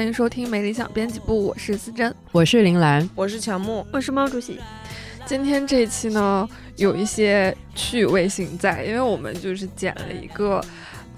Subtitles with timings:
[0.00, 4.58] 好，欢迎收听没理想编辑部，我是思珍，我是林兰，我是乔木，我是毛主席。
[5.26, 10.58] 今天这一期呢，有一些趣味性在，因为我们就是剪了一个。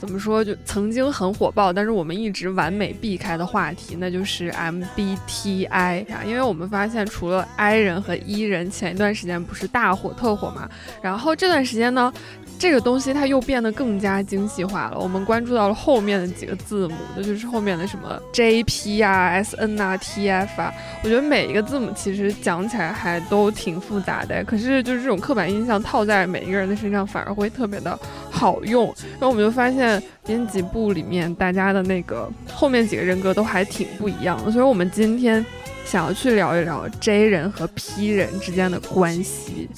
[0.02, 0.44] 怎么说？
[0.44, 6.22] 就曾经很火爆，但是我们一直完美避开的话题，那就是 MBTI 呀。
[6.26, 10.68] 因为我们发现，除了 I 人和 E 人，前一段时间不是大火特火嘛？
[11.00, 12.12] 然后这段时间呢？
[12.58, 14.96] 这个东西它又变得更加精细化了。
[14.96, 20.72] 我们关注到了后面的几个字母，那就是后面的什么 J P 啊、S N 啊、T F 啊。
[21.02, 27.98] 我觉得每一个字母其实讲起来还都挺复杂的，可是就是这种刻板印象套在每一个人的身上，反而会特别的
[28.30, 28.86] 好用。
[29.12, 29.91] 然后我们就发现
[30.24, 35.44] 编辑部里面大家的那个后面几个人格都还挺不一样的，所以我们今天
[35.84, 39.68] 想要去聊一聊 J 人和 P 人之间的关系。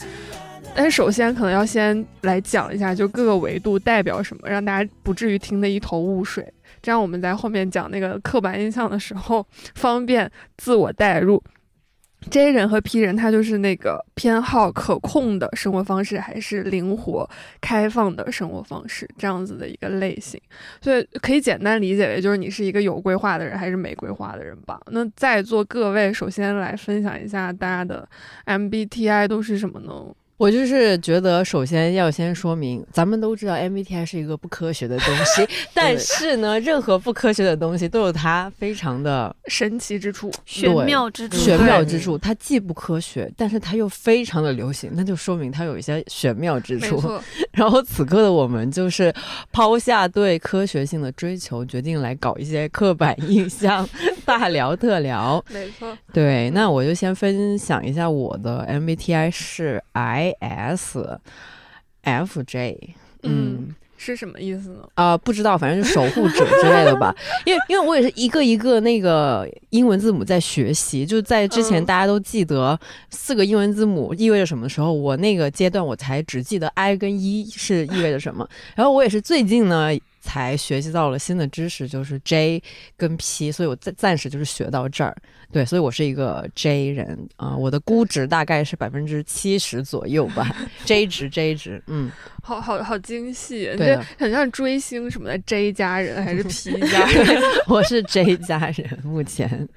[0.76, 6.44] 但是首先可能要先来讲一下，就各个维度代表什么，让大家不至于听得一头雾水。
[6.82, 11.40] 这样我们在后面讲那个刻板印象的时候，方便自我代入。
[12.30, 17.28] J 人和 P 人，他就是那个偏好可控的生活方式，还是灵活
[17.60, 20.40] 开放的生活方式这样子的一个类型。
[20.80, 24.80] 所以可以简单理解为，就是你是一个有规划的人，还是没规划的人吧。
[24.90, 28.08] 那在座各位，首先来分享一下大家的
[28.46, 29.92] MBTI 都是什么呢？
[30.36, 41.36] 我就是觉得，首先要先说明，咱们都知道 MBTI 是一个不科学的东西， 但是呢，任何不科学的东西都有它非常的神奇之处、玄妙之处。
[41.36, 47.00] 玄妙之处，它既不科学，但是它又非常的流行，那就说明它有一些玄妙之处。
[47.52, 49.14] 然后此刻的我们就是
[49.52, 53.88] 抛下对科学性的追求，决定来搞一些刻板印象，
[54.26, 55.42] 大聊特聊。
[55.48, 55.96] 没错。
[56.12, 60.23] 对，那我就先分享一下我的 MBTI 是 I。
[60.24, 61.20] A S
[62.02, 64.88] F J，嗯，是什么意思呢？
[64.94, 67.14] 啊，不知道，反正就守护者之类的吧。
[67.44, 72.78] 因为，因为我也是一个一个那个英文字母在学习，就在之前大家都记得
[73.10, 78.48] 四个英文字母意味着什么时候，我那个阶段我才只记得 I 跟 E 是意味着什么。
[78.74, 79.90] 然后我也是最近呢
[80.24, 82.62] 才学习到了新的知识，就是 J
[82.96, 85.14] 跟 P，所以我暂暂时就是学到这儿。
[85.52, 90.50] 对，所以我是一个 J 人啊，我的估值大概是百分之七十左右吧。
[90.84, 92.10] J 值，J 值，嗯，
[92.42, 97.42] 好好好精细，对，很像追星什么的，J 家人还是 P 家人？
[97.68, 99.68] 我是 J 家人，目前。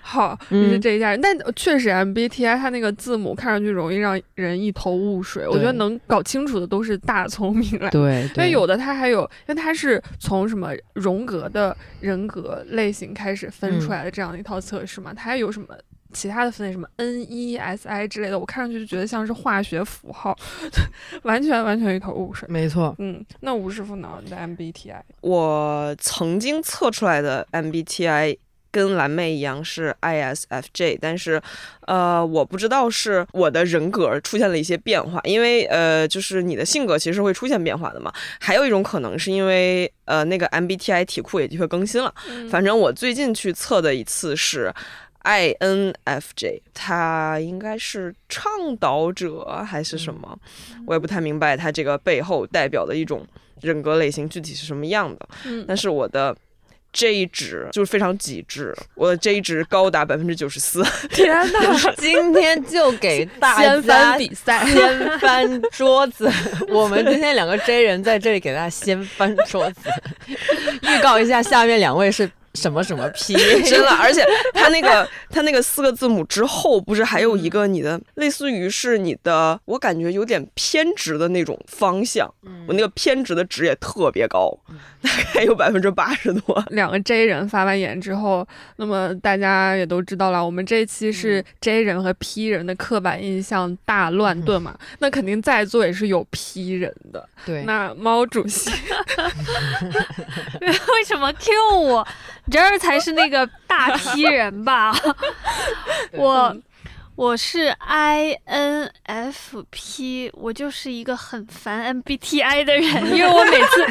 [0.00, 5.48] 好，你是 J 家人，但确实 MBTI 它那个字母看上去容易让人一头雾水。
[5.48, 7.90] 我觉得能搞清楚的都是大聪明来。
[7.90, 15.00] 对，因为有的它还有，因为它是从什么荣格的人格类型开始分出来的这样的一套测试。
[15.00, 15.68] 嘛，它还有什么
[16.12, 20.36] 其他的分类，什么 N E S I 之类的，我看上去就觉得像是化学符号，
[21.22, 22.48] 完全完全一头雾水。
[22.50, 24.20] 没错，嗯，那吴师傅呢？
[24.24, 28.36] 你的 M B T I，我曾经测出来的 M B T I
[28.70, 31.40] 跟蓝妹一样是 I S F J，但是
[31.86, 38.12] 呃，我不知道是我的人格出现了一些变化，因为呃，就是你的性格其实会出现变化的嘛。
[38.38, 42.14] 还有一种可能是因为呃，那个 M B T I 题库也就会更新了。
[42.50, 44.72] 反正我最近去测的一次是。
[45.22, 50.34] I N F J，他应该是倡导者还是什么？
[50.86, 53.26] 我也不太明白他这个背后代表的一种
[53.60, 55.28] 人格类型具体是什么样的。
[55.68, 56.34] 但是我的
[56.92, 60.84] J 值就是非常极致，我的 J 值高达百分之九十四。
[61.10, 61.94] 天哪！
[61.96, 66.30] 今天就给大家掀翻比赛，掀翻桌子。
[66.68, 69.88] 我们今天两个 J 人在这里给大家掀翻桌子，
[70.26, 72.30] 预告一下，下面两位是。
[72.54, 73.34] 什么什么 P
[73.64, 82.28] 真的，而且它那个 它那个四个字母之后，不是还有一个你的类似于是你的，我感觉有点偏执的那种方向。
[82.66, 84.56] 我那个偏执的值也特别高，
[85.02, 86.64] 大概有百分之八十多。
[86.70, 97.28] 两个 J 人发完言之后，那么大家也都知道了，我们这一期是 J 人和 P 人的刻板印象大乱炖嘛，那肯定在座也是有 P 人的。
[97.46, 98.70] 对，那猫主席
[100.60, 102.06] 为什么 Q 我？
[102.50, 104.94] 这儿才是那个大批人吧？
[106.12, 106.56] 我
[107.16, 113.86] 我是 I N F P，我就是一个很烦 M B T I 的人， 因为我每次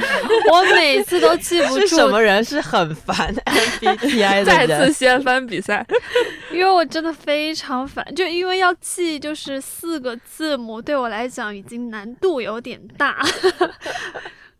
[0.51, 4.67] 我每次都记不住什么人是很烦 M B T I 的 人。
[4.67, 5.85] 再次掀翻比赛，
[6.51, 13.23] 因为我真的非常烦，就因为要记就是四个字母，对我来讲已经难度有点大。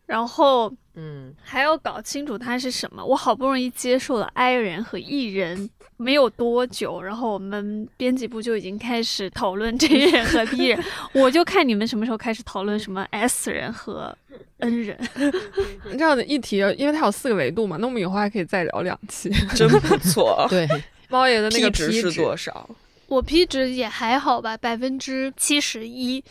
[0.09, 3.06] 然后嗯，还要搞清楚它是什么。
[3.06, 10.83] 我好不容易接受了 I 人和 E 人，没有多久，然后我们编辑部就已经开始讨论 J 人和 B 人，
[11.13, 14.17] 我就看你们什么时候开始讨论什么 S 人和
[14.57, 14.97] N 人。
[15.94, 19.29] 这样的议题，因为它有四个维度嘛，那我们以后还可以再聊两期。
[19.56, 20.45] 真不错。
[20.50, 20.67] 对，
[21.09, 22.67] 猫爷的那个值是多少？
[23.09, 26.23] 我 P 值也还好吧，百分之七十一。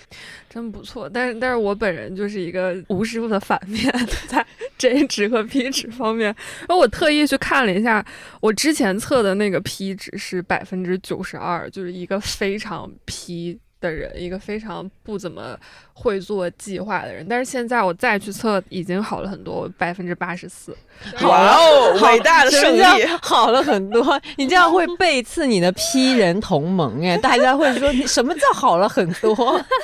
[0.48, 3.92] 真不错，但是但是我本人就是一个吴师傅的反面，
[4.26, 4.44] 在
[4.78, 8.04] J 值和 P 值方面，然后我特意去看了一下，
[8.40, 15.58] 我之前测的那个 P 值是百分之九十二，就是一个非常 P 的人，一个非常不怎么
[15.92, 20.76] 会做计划的人，但是现在我再去测，已经好了很多，百分之八十四。
[21.22, 23.06] 哇哦，伟大的胜利！
[23.22, 29.34] 好了很多，你这样会背刺你的 P 人同盟哎，大家会说你什么叫好了很多？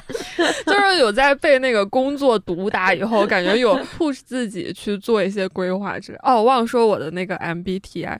[0.66, 6.18] 就是有在被那个工作毒打以后，感觉有 push 自己去做一些规划之类。
[6.22, 8.18] 哦，我忘了说我的那个 MBTI，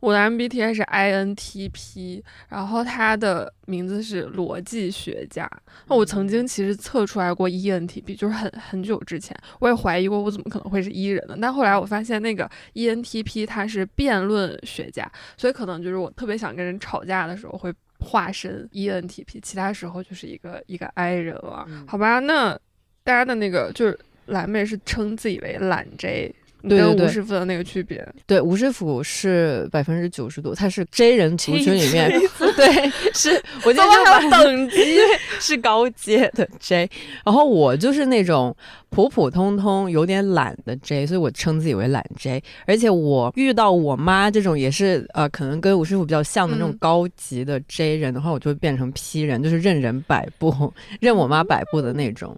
[0.00, 5.46] 我的 MBTI 是 INTP，然后它的名字是逻辑学家。
[5.88, 11.36] 那我曾经其实测出来过 ENTP，就是很很久之前，我也怀疑过我怎么可能会是 E 人呢？
[11.40, 17.70] 但后来我发现那个 ENTP 他是辩论学家，所以可能就是我特别想跟人吵架的时候会
[18.00, 22.18] 化身 ENTP，其他时候就是一个一个 I 人了，好吧？
[22.20, 22.58] 那
[23.02, 32.10] 大家的那个就是蓝妹是称自己为懒 J，你跟吴对对对师傅的那个区别，对，吴师傅是百分之九十多，他是 J 人族群里面
[32.56, 33.30] 对，是
[33.64, 34.76] 我今天就把等级？
[35.40, 36.88] 是高阶的 J，
[37.24, 38.54] 然后我就是那种
[38.88, 42.42] 普普通通、有点懒的 J，所以我称自己为懒 J。
[42.66, 52.34] 而且我遇到我妈这种也是呃，可能跟吴师傅比较像的那种嗯高级的 J 人的话，我就会变成 P 人，就是任人摆布、任我妈摆布的那种。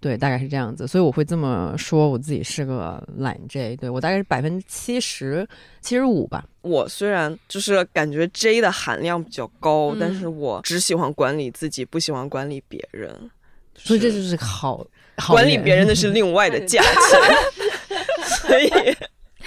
[0.00, 3.76] 对，大概是这样子，所以我会这么说，我自己是个懒 J。
[3.76, 5.46] 对我大概是百分之七十、
[5.80, 6.44] 七十五吧。
[6.62, 13.30] 我虽然就是感觉 J 的含量比较高，嗯但是我只喜欢管理自己，不喜欢管理别人。
[13.74, 14.86] 所以这就是好
[15.18, 18.00] 好管理别人的是 另外的价 钱，
[18.48, 18.70] 所以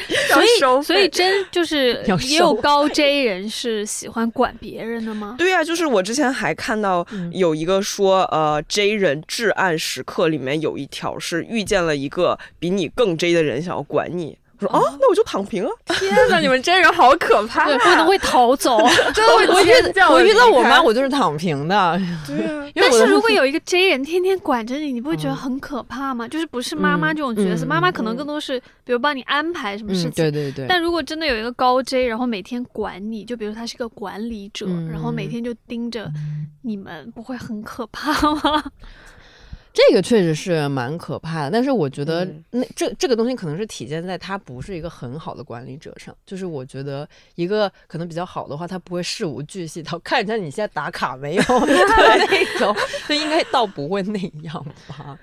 [0.33, 5.35] 所以，所以真就是 也有高 J 人是喜欢管别人的吗？
[5.39, 14.37] 对呀、就是我之前还看到嗯有一个说，呃，J 人至暗时刻里面有一条是遇见了一个比你更 J 的人想要管你。
[14.61, 15.71] 我说啊，那我就躺平啊。
[15.99, 17.65] 天哪，你们这人好可怕！
[17.65, 18.77] 对，不能会逃走。
[19.13, 26.27] 真的会我遇尖叫我遇到我妈，我就是躺平的，对啊， 但是如果有一个 J 人天天管着你，你不会觉得嗯很可怕吗？
[26.27, 30.11] 就是不是妈妈嗯这种角色，嗯妈妈可能嗯更多是比如帮你安排什么事嗯，情。
[30.11, 36.11] 对对对，但如果真的有一个高 J，然后每天管你，就比如他是个管理者，嗯然后每天就盯着
[36.63, 38.63] 你们，不会很可怕吗？
[39.87, 41.51] 这个确实是蛮可怕的。
[41.51, 46.15] 但是我觉得嗯那这这个东西可能是体现在他不是一个很好的管理者上。
[46.25, 52.75] 就是我觉得一个可能比较好的话，他不会事无巨细到看一下你现在打卡没有 的那种，
[53.07, 55.17] 就应该倒不会那样吧。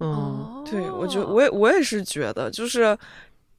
[0.00, 2.96] 嗯，哦对，我觉得我也我也是觉得，就是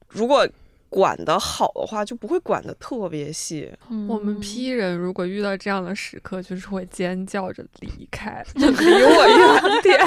[0.08, 0.48] 如果
[0.90, 3.72] 管得好的话，就不会管得特别细。
[4.08, 10.00] 我们嗯 P 人如果遇到这样的时刻，就是会尖叫着离开， 就离我远点，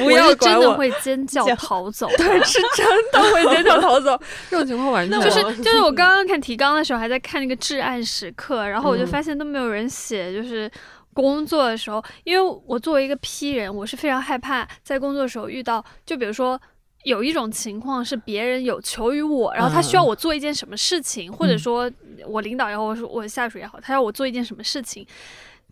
[0.00, 0.76] 不我要是真的管我。
[0.76, 2.08] 会尖叫叫逃走。
[2.16, 4.18] 对，是真的会尖叫逃走。
[4.48, 10.70] 这种情况完全那就是就是我刚刚看提纲的时候，还在看那个至暗时刻，然后我就嗯发现都没有人写，就是
[11.12, 16.58] 工作的时候，因为我作为一个 P 人，我是非常害怕在工作的时候遇到，就比如说。
[17.04, 20.08] 有一种情况是别人有求于我，然后他需要嗯。
[20.08, 21.58] 我做一件什么事情，或者嗯。
[21.58, 21.90] 说
[22.26, 25.06] 我领导也好，我说我下属也好，他要我做一件什么事情，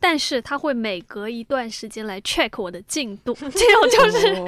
[0.00, 4.46] 但是他会每隔一段时间来 check 我的进度， 这种就是哦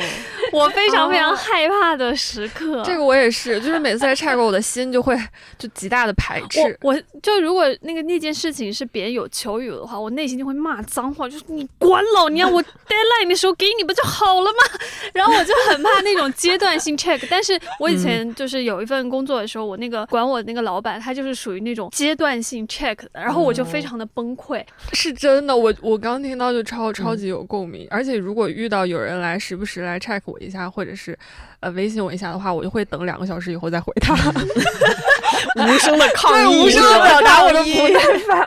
[0.52, 2.82] 我非常非常哦害怕的时刻。
[2.84, 5.16] 这个我也是，就是每次在 check 我的心就会
[5.58, 6.60] 就极大的排斥。
[6.82, 14.80] 我我就如果那个那件事情是别人有求于我的话，我内心就会骂脏话，就是你管老娘，我 deadline 的时候给你不就好了吗？
[15.12, 17.20] 然后我就很怕那种阶段性 check。
[17.30, 24.64] 但是我以前就是有一份工作的时候，我那个管我那个老板，他就是属于那种阶段性 check 的，然后我就非常的崩溃。
[24.92, 31.16] 是真的，我我刚听到就超超级有共鸣，而且如果遇到有人来时不时来 check 我一下，或者是
[31.60, 34.14] 呃微信我一下的话，我就会等两个小时以后再回他，
[35.56, 38.46] 无声的抗对，议，无声的表达我的不耐烦。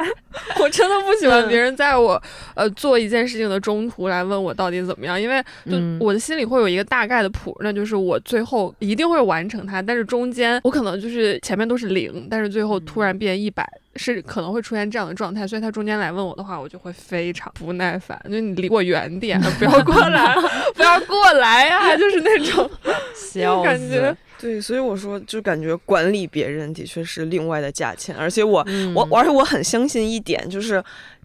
[0.59, 1.47] 我真的不喜欢嗯。
[1.47, 2.21] 别人在我
[2.55, 5.97] 呃做一件事情的中途来问我到底怎么样，因为就嗯。
[5.99, 13.67] 我的心里会有一个大概的谱，那就是我最后一定会完成它，但是中间我可能就是前面都是零，但是最后突然变一百。
[13.95, 20.35] 是可能会出现这样的状态，所以他中间来问我的话，我就会非常不耐烦，就你离我远点，不要过来，
[20.75, 22.69] 不要过来啊，就是那种
[23.15, 24.15] 笑感觉。
[24.39, 30.83] 对，所以我说，就感觉管理别人的确是另外的价钱，而且我、嗯我而且我很相信一点，就是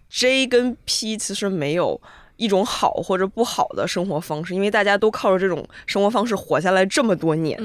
[0.09, 2.01] J 跟 P 其实没有。
[2.38, 7.61] 一种好或者不好的生活方式，因为大家都靠着这种生活方式活下来这么多年，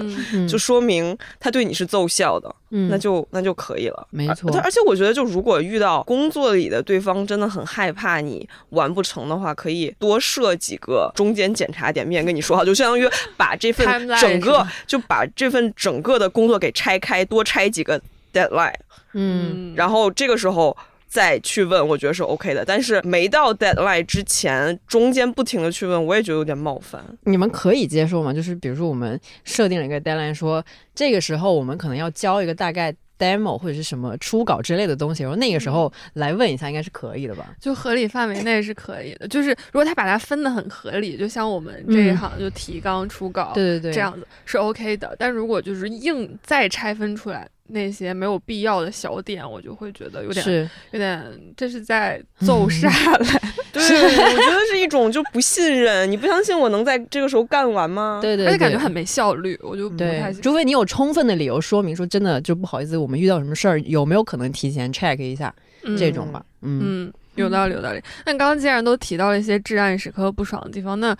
[0.49, 2.89] 就说明他对你是奏效的，嗯。
[2.89, 4.07] 那就那就可以了。
[4.09, 4.51] 没错。
[4.61, 18.01] 而且我觉得，就如果遇到工作里的对方真的很害怕你完不成的话，可以多设几个中间检查点面跟你说好，就相当于把这份整个就把这份整个的工作给拆开，多拆几个
[18.33, 18.73] deadline，
[19.13, 20.75] 嗯，然后这个时候。
[21.13, 26.99] 再去问，我觉得是 OK 的，但是没到 deadline 之前，中间不停的去问，我也觉得有点冒犯。
[27.25, 28.33] 你们可以接受吗？
[28.33, 30.65] 就是比如说我们设定了一个 deadline，说
[30.95, 37.53] 这个时候我们可能要交一个大概 demo 或者是什么初稿之类的东西，然后那个时候来问一下，应该是可以的吧？
[37.61, 39.27] 就合理范围内是可以的。
[39.27, 45.15] 就是如果他把它分得很合理，就像我们这一嗯行就提纲、初稿，对对对，这样子是 OK 的。
[45.19, 51.23] 但如果就是硬再拆分出来那些没有必要的小点，我就会觉得有点是有点
[51.55, 53.41] 这是在奏下来。
[53.71, 58.19] 对，我觉得是一种就不信任，你不相信我能在这个时候干完吗？
[58.21, 65.53] 对对，而且感觉很没效率，我就不对太，喜除非你有充分的理由说明说真的就不好意思，我们遇到什么事儿，有没有可能提前 check 一下
[65.83, 66.45] 嗯这种吧？
[66.61, 68.01] 嗯，嗯，有道理，有道理。
[68.25, 71.15] 那刚刚既然都提到了一些至暗时刻不爽的地方，那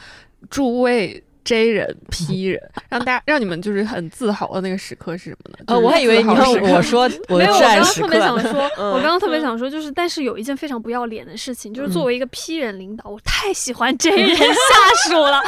[0.49, 2.59] 诸位 J 人、P 人，
[2.89, 5.57] 让大家让你们就是很自豪的那个时刻是什么呢？
[5.67, 8.19] 呃，就是我还以为你自豪时刻让我说 我没有，我刚刚特别。
[8.19, 15.41] 想说，嗯我刚刚特别想说，就是但是有一件非常不要脸的事情，就是作为一个 P 人领导，我太喜欢 J 人 下属了，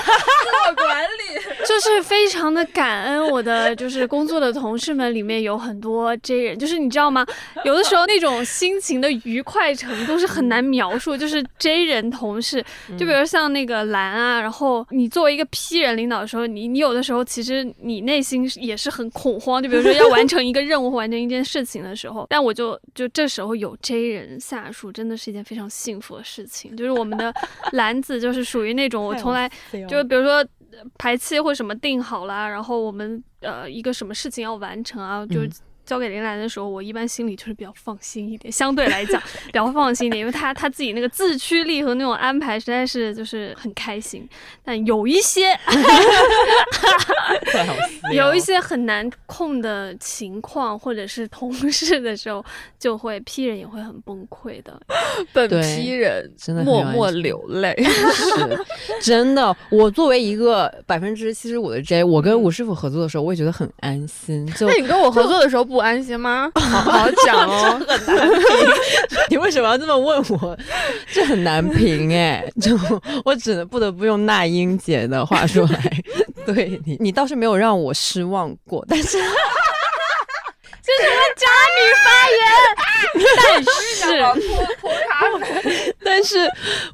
[0.75, 7.25] 管理， 就是非常的感恩我的就是工作的同事们里面有很多 J 人，就是你知道吗？
[7.63, 12.63] 有的时候那种心情的愉快程度是很难描述，就是 J 人同事，
[12.97, 26.75] 就比如像那个蓝啊，然后你作为一个 P 人领导的时候，你你有的时候其实你内心也是很恐慌，就比如说要完成一个任务或完成一件事情的时候，但我就就这时候有 J 人下属，真的是一件非常幸福的事情。
[26.75, 27.33] 就是我们的
[27.73, 29.49] 篮子就是属于那种我从来
[29.87, 30.35] 就比如说
[30.71, 35.51] 呃排期或什么定好啦，然后我们呃一个什么事情要完成啊，就嗯
[35.85, 44.27] 交给林兰的时候，我一般心里就是比较放心一点，相对来讲比较放心一点，因为他他自己那个自驱力和那种安排实在是就是很开心。
[44.63, 45.57] 但有一些
[48.13, 52.43] 有一些很难控的情况，或者是同事的时候，
[52.79, 54.79] 就会批人也会很崩溃的。
[55.33, 57.75] 本批人真的默默流泪。
[57.83, 58.65] 是
[59.01, 64.45] 真的，我作为一个百分之七十五的 J，我跟吴师傅合作的时候，我也觉得很安心。
[64.53, 66.51] 就那你跟我合作的时候不安心吗？
[66.55, 67.79] 好好讲哦。
[67.87, 68.45] 很难评
[69.29, 70.57] 你为什么要这么问我？
[71.11, 72.77] 这很难评哎，就
[73.23, 76.03] 我只能不得不用那英姐的话说来
[76.45, 76.97] 对你。
[76.99, 79.17] 你倒是没有让我失望过，但是
[83.41, 83.69] 但是
[86.03, 86.37] 但是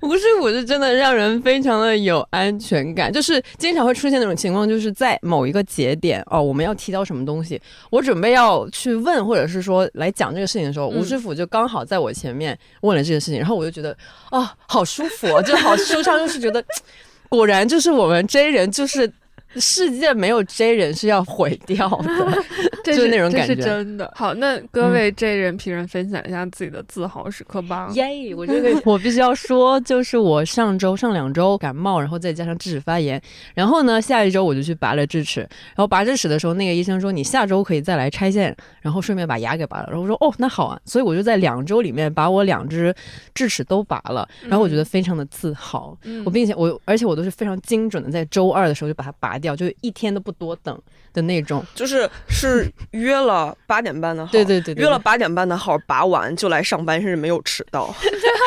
[0.01, 13.95] 吴师傅是真的让人非常的有安全感，就是经常会出现那种情况，就是在某一个节点哦，我们要提交什么东西，我准备要去问或者是说来讲这个事情的时候，嗯吴师傅就刚好在我前面问了这个事情，然后我就觉得
[14.31, 16.63] 哦，好舒服、哦，就好舒畅， 就是觉得
[17.29, 19.11] 果然就是我们 J 人就是。
[19.55, 22.43] 世界没有 J 人是要毁掉的，
[22.83, 24.11] 这就是那种感觉是真的。
[24.15, 27.89] 好，那各位 J 人、P 人分享一下自己的自豪时刻吧。
[27.93, 28.33] 耶！
[28.35, 33.21] 我这个 我必须要说，就是我上周上两周感冒，然后再加上智齿发炎，
[33.53, 39.87] 然后呢下一周我就去拔了智齿，然后拔智齿的时候，那个医生说你下周可以再来拆线，然后顺便把牙给拔了。
[39.87, 42.93] 然后我说哦那好啊，所以我就在两周里面把我两只
[43.33, 45.97] 智齿都拔了，然后我觉得非常的自豪。
[46.03, 50.79] 嗯我并且我而且我都是非常精准的，在周二的时候就把它拔掉，就一天都不多等
[51.11, 51.65] 的那种。
[51.75, 57.93] 就是是约了八点半的号， 对对对对，约了八点半的号，拔完就来上班，甚至没有迟到。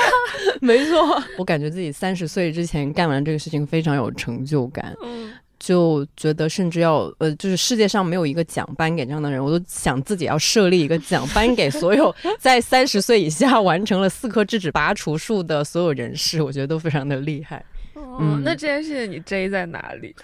[0.62, 4.94] 没错，我感觉自己三十岁之前干完这个事情非常有成就感。
[5.02, 17.62] 嗯，就觉得甚至要呃，就是世界上没有一个奖颁给这样的人，我都想自己要设立一个奖颁给所有 在三十岁以下完成了四颗智齿拔除术的所有人士，我觉得都非常的厉害。
[17.94, 20.14] 哦嗯，那这件事情你 J 在哪里？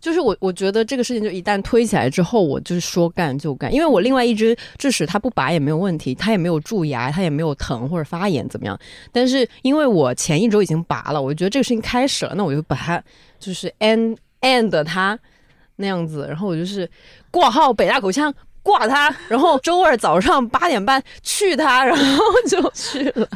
[0.00, 8.78] 就是我，我觉得这个事情就一旦推起来之后，我就是说干就干，因为我另外一只智齿它不拔也没有问题，它也没有蛀牙，它也没有疼或者发炎怎么样。
[9.12, 13.02] 但是因为我前一周已经拔了，我就觉得这个事情开始了，那我就把它
[13.38, 15.18] 就是 end end 它
[15.76, 16.88] 那样子，然后我就是
[17.30, 18.34] 挂号北大口腔。
[18.60, 23.26] 挂它，然后周二早上八点半去它，然后就去了。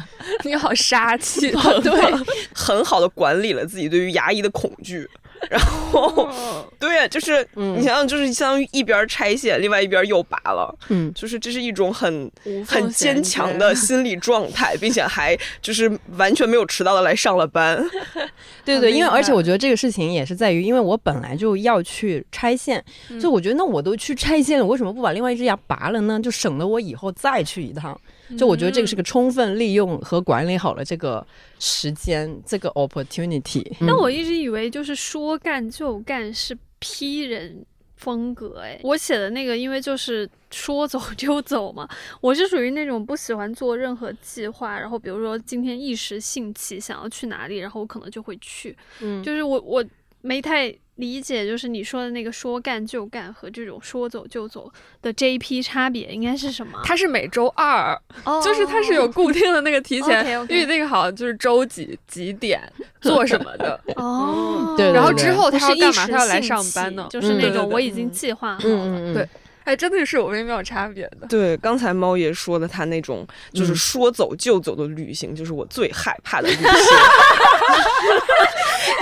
[0.43, 1.49] 你好杀气，
[1.81, 2.13] 对，
[2.53, 5.09] 很好的管理了自己对于牙医的恐惧。
[5.49, 6.29] 然后，
[6.79, 12.31] 对，就是你想想，就是相当于一边拆线，另外一边又拔了，嗯，就是这是一种很
[12.65, 17.83] 很坚强的 心理状态，并且还就是完全没有迟到的来上了班。
[18.65, 26.19] 对对，因为而且我觉得这个事情也是在于，因为我本来就要去拆线，所以我觉得那我都去拆线了，为什么不把另外一只牙拔了呢？
[26.19, 27.99] 就省得我以后再去一趟。
[28.37, 31.25] 就我觉得这个是个充分利用和管理好了这个
[31.59, 33.65] 时间，这个 opportunity。
[33.81, 37.65] 那我一直以为就是说干就干是 P 人
[37.95, 41.87] 风格，哎，我写的那个因为就是说走 就走嘛，
[42.21, 49.83] 我是属于那种不喜欢做任何计划，然后比如说今天一时兴起想要去哪里，然后我可能就会去，嗯，就是我我
[50.21, 50.73] 没太。
[50.95, 54.71] 理解就是你说的那个说干就干和这种说走就走
[55.01, 56.79] 的 JP 差别应该是什么？
[56.83, 57.99] 它是每周二，
[58.43, 62.61] 就是它是有固定的那个提前预定好，就是周几几点
[63.01, 64.75] 做什么的哦。
[64.77, 66.07] 对，然后之后他要干嘛？
[66.07, 67.07] 他要来上班呢？
[67.09, 69.13] 就是那种我已经计划好了。
[69.13, 69.27] 对。
[69.63, 71.27] 哎，真的是有微妙差别的。
[71.27, 76.63] 对，刚才猫爷说的，他那种就是说走就走的旅行，就是我最害怕的旅行。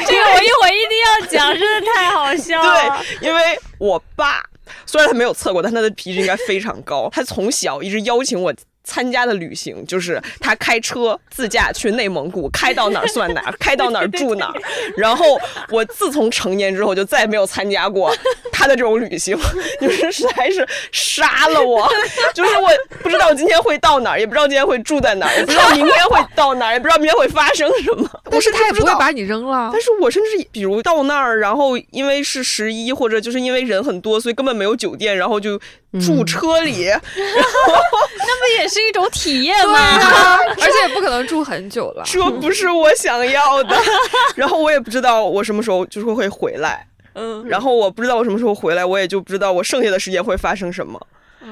[0.06, 3.04] 这个我一会儿一定要讲，真的太好笑了。
[3.20, 4.44] 对，因为我爸
[4.86, 7.10] 虽然他没有测过，但他的皮质应该非常高。
[7.12, 8.54] 他从小一直邀请我。
[8.84, 14.62] 参加的旅行就是他开车自驾去内蒙古，开到哪儿算哪儿，开到哪儿住哪儿。
[14.98, 18.14] 然后我自从成年之后就再也没有参加过
[18.52, 19.38] 他的这种旅行，
[19.80, 21.88] 就是实在是杀了我。
[22.34, 22.70] 就是我
[23.02, 28.10] 不知道今天会到哪儿，也不知道今天会住在哪儿，也不知道明天会到哪儿，也不知道明天会发生什么。
[28.30, 29.70] 但是他也不会把你扔了。
[29.72, 35.60] 但是我甚至比如到那儿，然后因为是十一，或者就是因为人很多，所以根本没有酒店，然后就。
[36.08, 39.98] 住车里， 那不也是一种体验吗？
[40.60, 43.76] 而且也不可能住很久了，这不是我想要的。
[44.36, 51.00] 然后我也不知道我什么时候就是会回来，嗯，然后我不知道我什么时候回来，我也就不知道我剩下的时间会发生什么，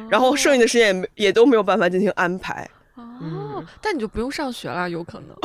[0.10, 2.68] 然后剩下的时间也也都没有办法进行安排。
[3.60, 5.36] 哦， 但你就不用上学了，有可能，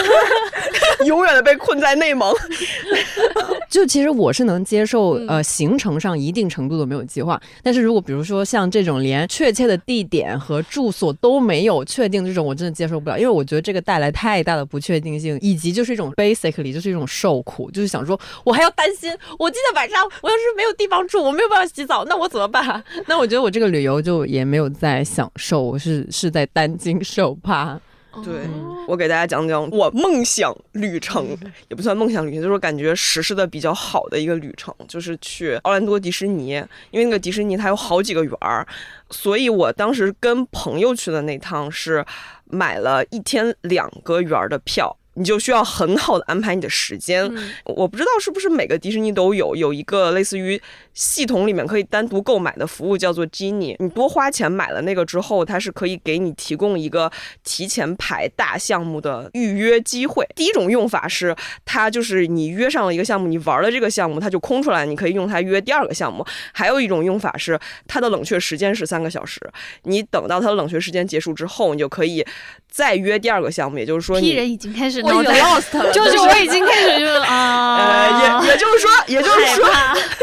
[1.06, 2.34] 永远的被困在内蒙。
[3.70, 7.40] 就其实我是能接受，呃，行程上一定程度的没有计划。
[7.62, 22.82] 但是如果比如说像这种连确切的地点和住所都没有确定这种，我真的接受不了，因为我觉得这个带来太大的不确定性，以及就是一种 basically 就是一种受苦，就是想说我还要担心，我今天晚上我要是没有地方住，我没有办法洗澡，那我怎么办？
[23.06, 27.80] 那我觉得我这个旅游就也没有在享受，我是是在担惊受怕。
[28.24, 28.40] 对
[28.88, 31.28] 我给大家讲讲我梦想旅程，
[31.68, 36.54] 也不算梦想旅程，就是感觉实施的比较好的一个旅程，就是去奥兰多迪士尼。
[36.90, 38.66] 因为那个迪士尼它有好几个园儿，
[39.10, 42.04] 所以我当时跟朋友去的那趟是
[42.46, 44.96] 买了一天两个园儿的票。
[45.14, 47.30] 你就需要很好的安排你的时间。
[47.64, 50.58] 我不知道是不是每个迪士尼都有有一个类似于
[51.00, 53.74] 系统里面可以单独购买的服务，叫做 Genie。
[53.78, 57.10] 你多花钱买了那个之后，它是可以给你提供一个
[57.42, 60.26] 提前排大项目的预约机会。
[60.36, 61.34] 第一种用法是，
[61.64, 66.22] 它就是你约上了一个项目，你玩了这个项目，它就空出来，你可以用它约第二个项目。
[66.52, 67.58] 还有一种用法是，
[67.88, 69.40] 它的冷却时间是三个小时，
[69.84, 72.22] 你等到它的冷却时间结束之后，你就可以。
[72.72, 79.68] 再约第二个项目，也就是说， 批人已经开始，lost 了，就是我已经开始就是啊，也也就是说，也就是说，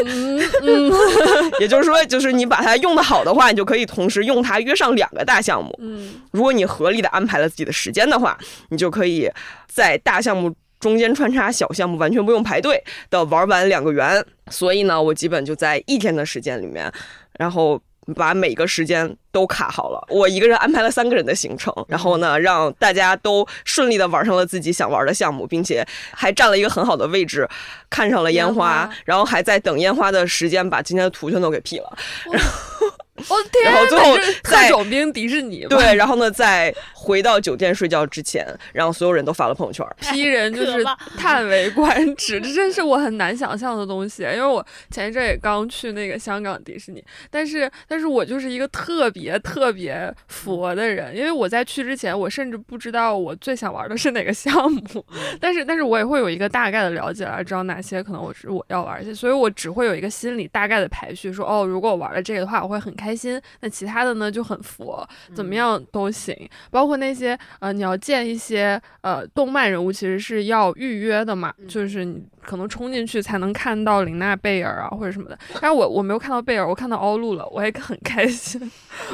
[0.06, 0.92] 嗯嗯，
[1.60, 5.74] 也就是说，就是你把它用的好的话，你就可以同时用它约上两个大项目。
[5.80, 8.38] 嗯，如果你合理的安排了自己的时间的话，
[8.70, 9.30] 你就可以
[9.66, 14.24] 在大项目中间穿插小项目，完全不用排队的玩完两个圆。
[14.50, 16.92] 所以呢，我基本就在一天的时间里面，
[17.38, 17.80] 然后。
[18.14, 27.48] 把每个时间都卡好了，我一个人安排了三个人的行程，然后呢，让大家都顺利的玩上了自己想玩的项目，并且还占了一个很好的位置，
[27.90, 31.98] 看上了烟花，然后还在等烟花的时间把今天的图全都给 P 了，
[32.32, 32.77] 然后。
[33.28, 33.64] 我天！
[33.64, 40.84] 然后最后特种兵迪士尼对，然后呢，在回到酒店睡觉之前，让所有人都发了朋友圈， 批人就是
[41.16, 44.22] 叹为观止，这真是我很难想象的东西。
[44.22, 55.04] 因为我前一阵也刚去那个香港迪士尼，但是但是我就是一个特别特别佛的人，因为我在去之前，我甚至不知道我最想玩的是哪个项目，
[55.40, 63.07] 但是但是我也会有一个大概的了解了，知道哪些可能我是我要玩些，所以我只会有一个心理大概的排序，说哦，如果我玩了这个的话，我会很开。
[63.08, 66.36] 开心，那其他的呢就很佛，怎么样都行。
[66.70, 75.38] 包括那些呃，你要见一些呃动漫人物，其实是要预约的嘛，就是你可能冲进去才能看到林娜贝尔啊或者什么的。
[75.58, 78.60] 但是我我没有看到贝尔，我看到奥露了，我还很开心。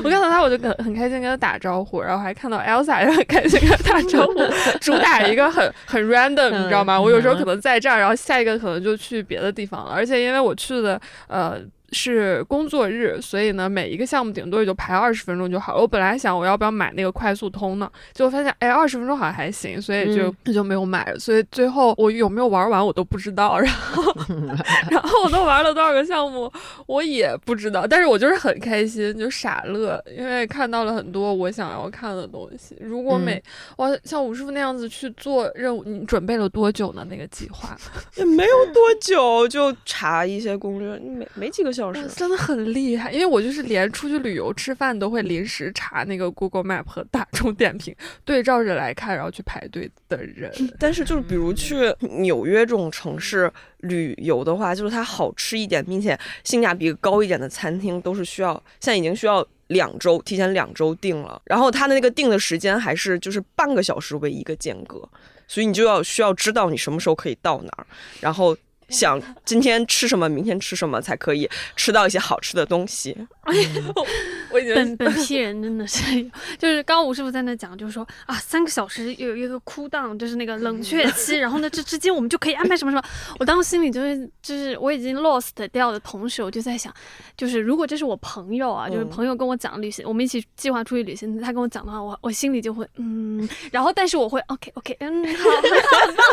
[0.02, 4.34] 我看到他我就很很开心跟他打招呼，然后还看到 Elsa 也很开心跟他打招呼，
[4.80, 7.00] 主打一个很很 random，你知道吗？
[7.00, 11.60] 我有时候可能在这儿，然后下一个可能就去别的地方了，而且因为我去的呃。
[11.94, 15.76] 是工作日，所以呢，每一个项目顶多也就排二十分钟就好。
[15.76, 21.14] 我本来想我要不要买那个快速通呢，结果发现哎，二十分钟好像还行，所以就就没有买。
[21.16, 23.56] 所以最后我有没有玩完我都不知道。
[23.60, 24.02] 然后，
[24.90, 26.52] 然后我都玩了多少个项目，
[26.86, 27.86] 我也不知道。
[27.86, 32.76] 但是我就是很开心，就傻乐，因为看到了很多我想要看的东西。
[32.80, 33.40] 如果每
[33.76, 37.06] 我像吴师傅那样子去做任务，你准备了多久呢？
[37.08, 37.76] 那个计划
[38.16, 41.83] 也没有多久，就查一些攻略，没没几个小。
[41.92, 47.94] 真的很厉害，因为我就是连出去旅游吃饭都会临时查那个 Google Map 和大众点评，
[48.24, 50.52] 对照着来看，然后去排队的人。
[50.78, 65.08] 但是就是比如去纽约这种城市旅游的话，就是它好吃一点，并且性价比高一点的餐厅，都是需要现在已经需要两周提前两周定了，然后它的那个定的时间还是就是半个小时为一个间隔，
[65.46, 67.86] 所以你就要需要知道你什么时候可以到哪儿，
[68.20, 68.56] 然后。
[68.88, 73.16] 想今天吃什么，明天吃什么才可以吃到一些好吃的东西。
[74.50, 76.22] 我已经本本批人真的是，
[76.58, 83.02] 就是刚刚吴师傅在那讲，就是说啊，三个小时有一个哭档，就是那个冷却期， 然后呢，这之间我们就可以安排什么什么。
[83.38, 86.92] 我当时心里就是就是我已经 lost 掉的同时，我就在想，
[87.36, 96.24] 就是如果这是我朋友啊，就是朋友跟我讲旅行，我们一起计划出去旅行，他跟我讲的话，我我心里就会嗯，然后但是我会 OK OK 嗯好很好很棒，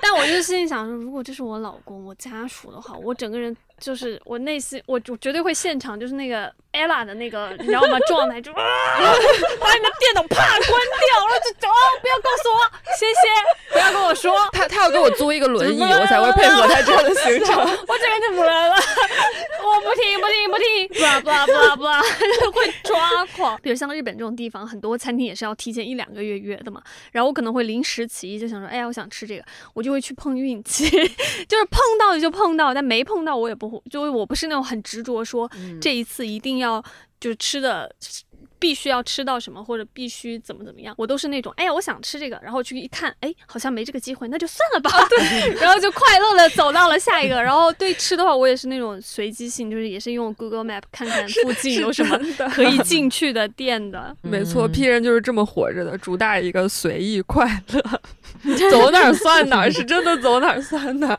[0.00, 3.56] 但我就心里想说，如果这是我老公我家属的话，我整个人。
[3.78, 7.98] 就是我内心，我我绝对会现场，就是那个 ella 的那个，你知道吗？
[8.08, 8.62] 状态就啊，
[9.60, 11.68] 把你的电脑啪关掉，然后就走，
[12.00, 12.60] 不要告诉我，
[12.96, 14.32] 谢谢，不要跟我说。
[14.52, 17.58] 他他要给我租一个轮椅，我才会配合他这样的行程。
[17.86, 18.74] 我这边就不来了，
[19.64, 23.58] 我不听不听不听，不不不不， 会抓狂。
[23.62, 26.82] 比如像日本这种地方，很多餐厅也是要提前一两个月约的嘛。
[27.12, 30.88] 然后我可能会临时起意，就想说，哎呀，我想吃这个，我就会去碰运气，
[31.46, 33.82] 就是碰到就碰到，但没碰到我也不。
[33.90, 36.67] 就我不是那种很执着说这一次一定要
[37.20, 37.94] 就是吃的。
[38.60, 44.90] 必须要吃到什么，或者必须怎么怎么样，我都是那种，哎呀，我想吃这个，然后去一看，哎，好像没这个机会，那就算了吧。
[45.08, 47.40] 对， 然后就快乐的走到了下一个。
[47.40, 52.18] 然后对吃的话，我也是那种随机性，就是也是用 Google Map 看看附近有什么
[52.50, 54.12] 可以进去的店的。
[54.22, 58.00] 没错，P 人就是这么活着的，主打一个随意快乐，
[58.70, 61.18] 走哪儿算哪儿，是真的走哪儿算哪儿。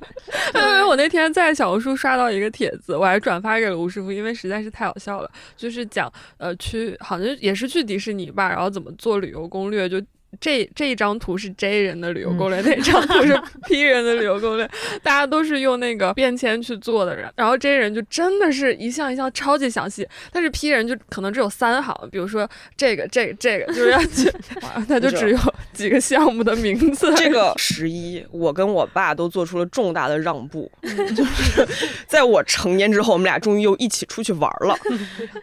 [0.55, 7.29] 因为我那天在小红书刷到一个帖子，我还转发给了吴师傅，因为实在是太好笑了，就是讲呃去好像。
[7.39, 10.01] 也是去迪士尼吧，然后怎么做旅游攻略就。
[10.39, 13.37] 这这一张图是 J 人的旅游攻略，那张图是
[13.67, 14.69] P 人的旅游攻略，
[15.01, 17.29] 大家都是用那个便签去做的人。
[17.35, 24.31] 然后 J 人就真的是一项一项超级详细，但是 P 人就可能只有三行，比如说这个这个这个就是要去，
[24.87, 25.37] 他就只有
[25.73, 27.13] 几个项目的名字。
[27.15, 30.71] 这个 十一，我跟我爸都做出了重大的让步，
[31.15, 31.67] 就是
[32.07, 34.77] 在我成年之后，我们俩终于又一起出去玩了。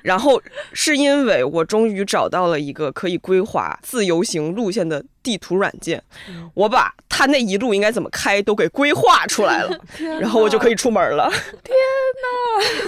[0.02, 0.40] 然后
[0.72, 4.75] 是因为我终于找到了一个可以规划自由行路线。
[4.76, 6.00] 现的地图软件，
[6.54, 9.76] 我把他那一路应该怎么开都给规划出来了，
[10.20, 11.28] 然后我就可以出门了。
[11.64, 11.74] 天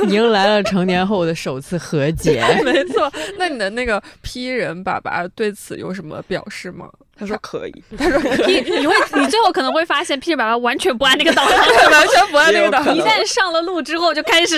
[0.06, 0.08] 哪！
[0.08, 2.44] 迎来了成年后的首次和解。
[2.62, 6.88] 没错，那你的那个 P 人爸爸对此有什么表示吗？
[7.20, 11.58] 他说可以，他说可以，你会，你最后可能会发现，P 人爸爸完全不按那个导航，
[11.90, 12.94] 完全不按那个导航。
[12.94, 14.56] 一旦上了路之后，就开始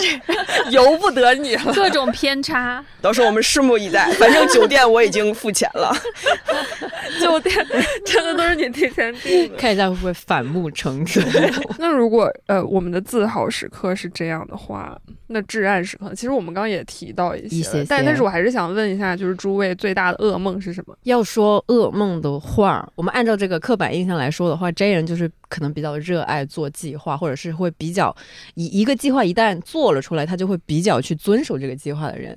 [0.68, 2.84] 由不得你了，各种偏差。
[3.00, 4.10] 到时候我们拭目以待。
[4.18, 5.90] 反正酒店我已经付钱了，
[7.18, 7.66] 酒店
[8.04, 11.20] 真的都是你提前定的， 看一下会不会反目成仇。
[11.78, 20.96] 那如果呃我们的自豪时刻是这样的话，那至暗时刻，其实我们刚刚也提到一些，但但是我还是想问一下，就是诸位最大的噩梦是什么？
[21.04, 22.40] 要说噩梦的。
[22.40, 28.16] 话，我们按照这个刻板印象来说的话，J 人就是可能比较热爱做计划，或者是会比较
[28.54, 32.36] 一一个计划一旦做了出来，他就会比较去遵守这个计划的人。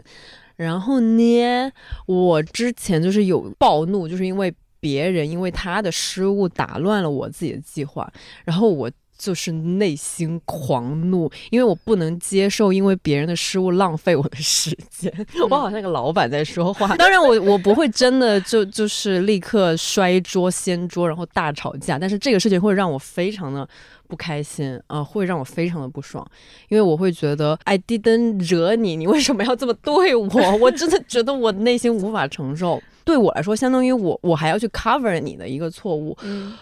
[0.57, 1.71] 然后呢，
[2.05, 8.11] 我之前就是有暴怒，就是因为别人因为他的失误打乱了我自己的计划，
[8.43, 8.91] 然后我。
[9.15, 15.09] 就是内心狂怒，因为我不能接受因为别人的失误浪费我的时间。
[15.49, 16.93] 我好像个老板在说话。
[16.97, 21.97] 当然，我我不会 真的就就是立刻摔桌掀桌，然后大吵架。
[21.97, 23.65] 但是这个事情会让我非常的
[24.07, 26.25] 不开心啊，会让我非常的不爽，
[26.69, 30.27] 因为我会觉得 I didn't 惹你，你为什么要这么对我？
[30.61, 32.81] 我真的觉得我内心无法承受。
[33.05, 36.15] 对我来说，相当于我我还要去 cover 你的一个错误。
[36.23, 36.53] 嗯，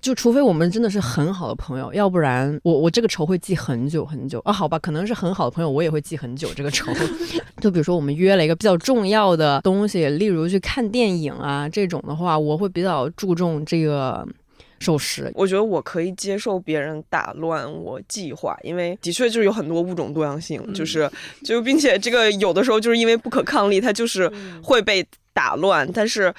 [0.00, 4.52] 就除非我们真的是很好的朋友，要不然我我这个仇会记很久很久啊。
[4.52, 6.90] 好吧，可能是很好的朋友，我也会记很久 这个仇。
[7.60, 14.26] 就比如说我们约了一个比较重要的东西，例如去看电影啊这种的话，我会比较注重这个
[14.84, 15.32] 守时。
[15.34, 21.10] 我觉得我可以接受别人打乱我计划，因为的确就是有很多物种多样性，就是
[21.42, 24.30] 就并且这个有的时候就是因为不可抗力，它就是
[24.62, 26.32] 会被打乱，但是。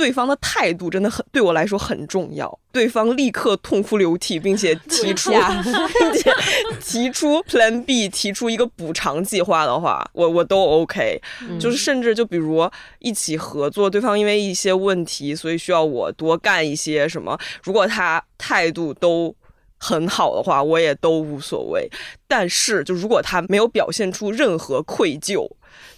[0.00, 2.58] 对方的态度真的很对我来说很重要。
[2.72, 5.30] 对方立刻痛哭流涕，并且 提出，
[6.00, 6.32] 并且
[6.80, 11.20] 提出 Plan B，提出一个补偿计划的话，我我都 OK。
[11.60, 12.66] 就是甚至就比如
[13.00, 17.38] 一起合作，对方因为一些问题，所以需要我多干一些什么。
[17.62, 19.34] 如果他态度都
[19.76, 21.86] 很好的话，我也都无所谓。
[22.26, 25.46] 但是就如果他没有表现出任何愧疚。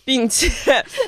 [0.05, 0.49] 并且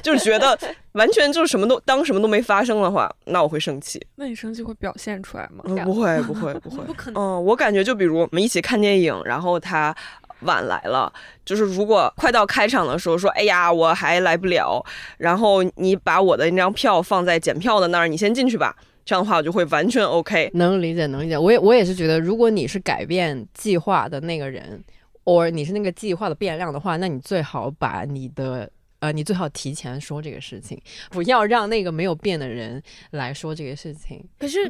[0.02, 0.58] 就是觉得
[0.92, 4.04] 完全就是什么都当什么都没发生的话，那我会生气。
[4.16, 5.64] 那你生气会表现出来吗？
[5.84, 7.22] 不会，不会，不会，不可能。
[7.22, 9.94] 嗯，我感觉就比如我们一起看电影，然后他
[10.40, 11.12] 晚来了，
[11.44, 14.84] 就是如果快到开场的时候说，哎呀，我还来不了，
[15.18, 18.76] 然后你把我的那张票放在检票的那儿，你先进去吧。
[19.04, 20.50] 这样的话，我就会完全 OK。
[20.54, 21.36] 能理解，能理解。
[21.36, 24.82] 我也我也是觉得，如果你是改变计划的那个人，
[25.24, 28.70] 或你是那个计划的变量的话，那你最好把你的。
[29.04, 34.24] 呃，你最好提前说这个事情，不要让那个没有变的人来说这个事情。
[34.38, 34.66] 可是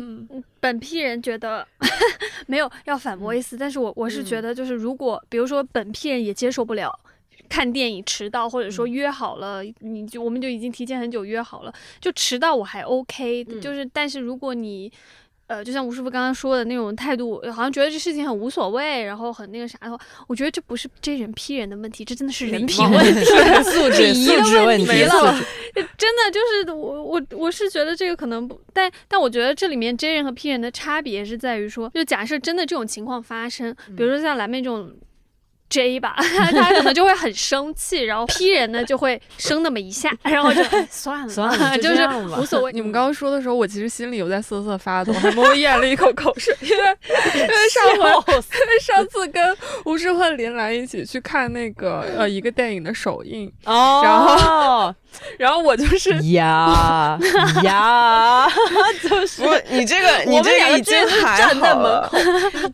[0.58, 1.64] 本批人觉得
[2.48, 6.98] 没有要反驳意思，但是我我是觉得，就是如果比如说本批人也接受不了
[7.48, 14.90] 看电影迟到，或者说约好了，你就我们就已经提前很久约好了，就迟到我还 OK，就是但是如果你。
[15.46, 23.24] 呃，就像吴师傅刚刚说的那种态度，好像觉得这事情很无所谓，然后很那个啥的话，我觉得这不是 J 人 P 人的问题，这真的是人品问题、
[23.64, 25.40] 素质素质问题了。
[25.98, 34.90] 真的就是我我我是觉得这个可能不，但但我觉得这里面 J 人和 P 人的差别是在于说，就假设真的这种情况发生，比如说像蓝妹这种。
[35.74, 36.14] J 吧，
[36.52, 42.08] 他可能就会很生气，然后 P 人呢就会生那么一下，然后就算了算了， 就是
[42.38, 42.70] 无所谓。
[42.72, 46.76] 你们刚刚说的时候，我其实心里有在瑟瑟发抖，还默默咽了一口口水，因为
[47.34, 54.94] 因为上回因为上次跟吴志和林兰一起去看那个呃一个电影的首映，哦，然后
[55.38, 57.18] 然后我就是呀
[57.62, 58.48] 呀，
[59.02, 60.94] 就是你这个你这个已经
[61.36, 62.18] 站在门口，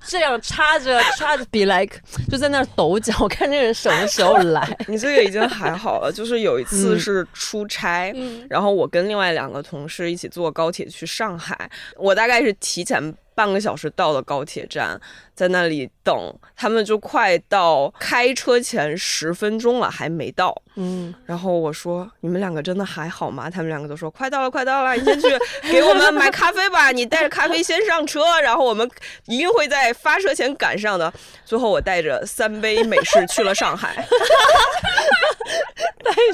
[0.07, 1.99] 这样插着插着，be like
[2.31, 2.99] 就在那抖。
[3.01, 4.77] 脚，我看这人什么时候来？
[4.87, 8.13] 你这个已经还好了，就是有一次是出差，
[8.49, 13.15] 然后我跟另外两个同事一起坐高铁去上海，我大概是提前。
[13.35, 15.01] 半个小时到了高铁站，
[15.35, 20.55] 在那里等，他们就快到开车前十分钟了，还没到。
[20.77, 25.29] 嗯，然后我说：“你们两个真的还好吗？”他们两个都说：“快到了，快到了，你先去
[25.71, 28.89] 给我们买咖啡吧， 你带着咖啡先上车，然后我们
[29.27, 31.13] 一定会在发车前赶上的。”
[31.45, 34.07] 最后我带着三杯美式去了上海。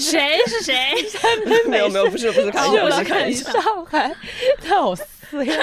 [0.01, 0.95] 谁是谁？
[1.09, 4.15] 三 杯没有没有，不是不是，看我是看上海，
[4.63, 4.95] 太好
[5.31, 5.55] 死要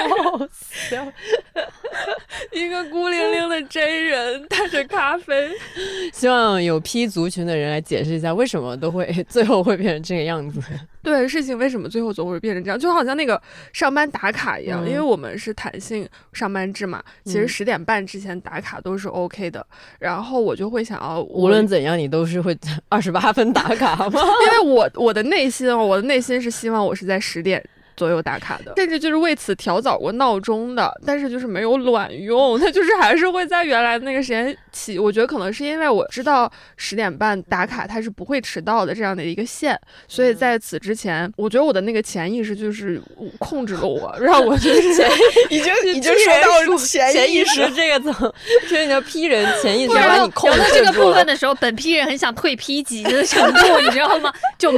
[0.50, 0.96] 死！
[2.52, 5.50] 一个孤零零的真人带着咖啡，
[6.12, 10.60] 希望有 P 族群的人来解释一下，为什么都会 最后会变成这个样子。
[11.02, 12.78] 对，事情为什么最后总会变成这样？
[12.78, 13.40] 就好像那个
[13.72, 19.64] 上班打卡一样，因为我们是弹性上班制嘛，其实十点半之前打卡都是 OK 的。
[19.98, 22.56] 然后我就会想要，无论怎样，你都是会
[22.88, 24.20] 二十八分打卡吗？
[24.46, 27.62] 因为我我的内心，我的内心是希望我是在十点。
[27.96, 34.98] 左右打卡的，甚至就是为此调早过闹钟的，但是就是没有卵用， 它就是还是会在原来的那个时间起。
[34.98, 39.78] 我觉得可能是因为我知道十点半打卡它是不会迟到的这样的一个线，
[40.08, 43.00] 所以在此之前，我觉得我的那个潜意识就是
[43.38, 44.88] 控制了我，让我 就是
[45.50, 46.76] 已经已经说到
[47.12, 48.32] 潜意识这个层，
[48.68, 54.32] 就是你要批人潜意识把你控制到这个部分的时候，本批人很想退批级的程度，你知道吗？
[54.58, 54.72] 就。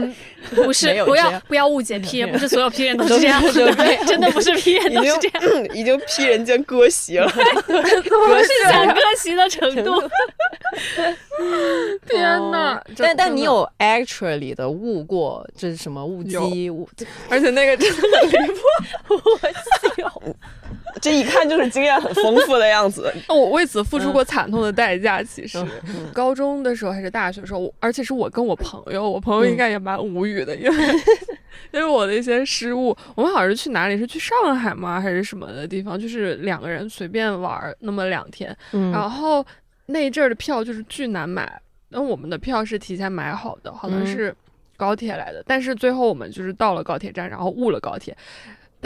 [0.55, 3.75] 不是，不要不要误解批人，不是所有批人都是这样的，
[4.07, 10.03] 真的不是批人都是这样， 已经批人间割席了，不是想割席的程度。
[12.09, 12.83] 天哪！
[12.97, 16.89] 但但你有 actually 的误过，这是什么误机误？
[17.29, 19.39] 而且那个真的很离谱，我
[19.97, 20.23] 笑。
[21.01, 23.13] 这一看就是经验很丰富的样子。
[23.29, 25.23] 我为此付出过惨痛的代价。
[25.23, 25.59] 其实，
[26.13, 30.77] 高中的时候还是大学的时候，而且是我跟我朋友，我朋友应该也蛮无语的，因为
[31.73, 32.97] 因为我的一些失误。
[33.15, 33.99] 我们好像是去哪里？
[33.99, 35.01] 是去上海吗？
[35.01, 35.99] 还是什么的地方？
[36.01, 38.57] 就是两个人随便玩那么两天。
[38.93, 39.45] 然后
[39.87, 44.35] 那一阵儿的票就是巨难买，那我们的票是提前买好的，好像是
[44.77, 45.43] 高铁来的。
[45.47, 48.17] 但是最后我们就是到了高铁站，然后误了高铁。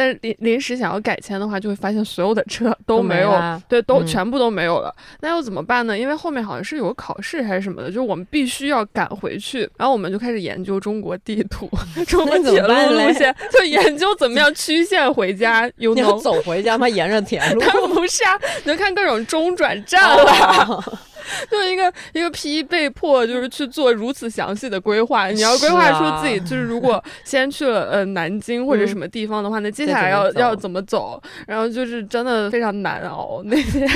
[0.00, 4.90] 但是临临时想要改签的话，就会发现所有的车都 都没有，没对，都、嗯全部都没有了。
[5.20, 5.98] 那要怎么办呢？
[5.98, 9.68] 因为后面好像是有个考试还是什么的，就是我们必须要赶回去。
[9.76, 11.68] 然后我们就开始研究中国地图、
[12.08, 15.70] 中国怎铁路路线，就研究怎么样曲线回家。
[15.76, 16.88] 有能走回家吗？
[16.88, 17.60] 沿着铁路？
[17.94, 20.24] 不是啊，你就看各种中转站了。
[20.66, 20.98] 哦
[21.50, 25.28] 就是一个一个 P 被迫就是去做如此详细的规划。
[25.28, 31.20] 你要规划出自己就是如果先去了呃南京或者什么地方的话，那接下来要怎要怎么走？
[31.46, 33.88] 然后就是真的非常难熬那天。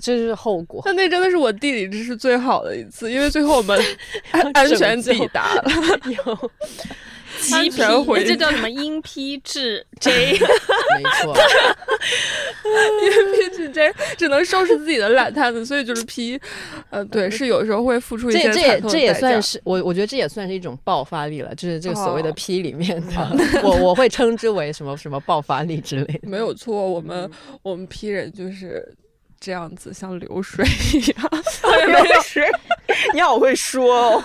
[0.00, 0.82] 这是后果。
[0.86, 3.78] 那那真的是我地理知识最好的一次，因为最后我们
[4.32, 5.64] 安安全抵达了。
[6.26, 6.50] 有，
[7.40, 7.70] 批，
[8.24, 10.32] 这叫什么阴批制 J？
[10.32, 11.34] 没错，
[13.02, 16.38] 因为 P 是 J 只能收拾自己的烂摊子，所以就是 P，
[16.90, 26.28] 呃，对，是有时候会付出一些这这也惨痛的这也代价算是我我觉得这也算是一种爆发力了，就是这个所谓的哦 P 里面的，我我会称之为什么什么爆发力之类的。
[26.28, 27.30] 没有错，我们嗯
[27.62, 28.86] 我们 P 人就是
[29.40, 31.30] 这样子，像流水一样。
[31.86, 32.46] 流水，
[33.14, 34.22] 你好会说哦。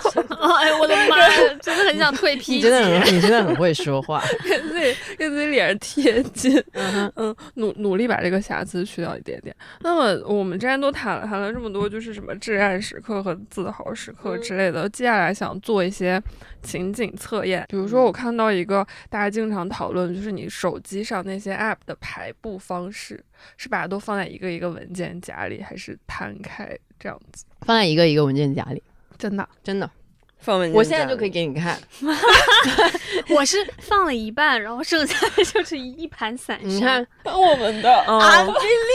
[0.60, 1.30] 哎，我的妈呀，
[1.62, 3.00] 真的很想退皮你真的。
[3.00, 9.56] 很你真的很会说话，跟自己跟自己脸上贴金，嗯嗯，努努力把这个瑕疵去掉一点点。
[9.82, 14.90] 那么我们之前都谈了谈了这么多，就是什么至暗时刻和自豪时刻之类的。
[14.90, 16.22] 接下来想做一些
[16.62, 23.24] 情景测验，比如说我看到一个大家经常讨论，就是你手机上那些 app 的排布方式，
[23.58, 27.46] 是把它都放在一个一个文件夹里，还是摊开这样子？
[27.62, 28.82] 放在一个一个文件夹里，
[29.18, 29.48] 真的。
[29.64, 29.90] 真的，
[30.40, 31.80] 放文件夹我现在就可以给你看。
[33.30, 36.68] 我是 放了一半，然后剩下的就是一盘散沙。
[36.68, 38.46] 你看，我们的啊，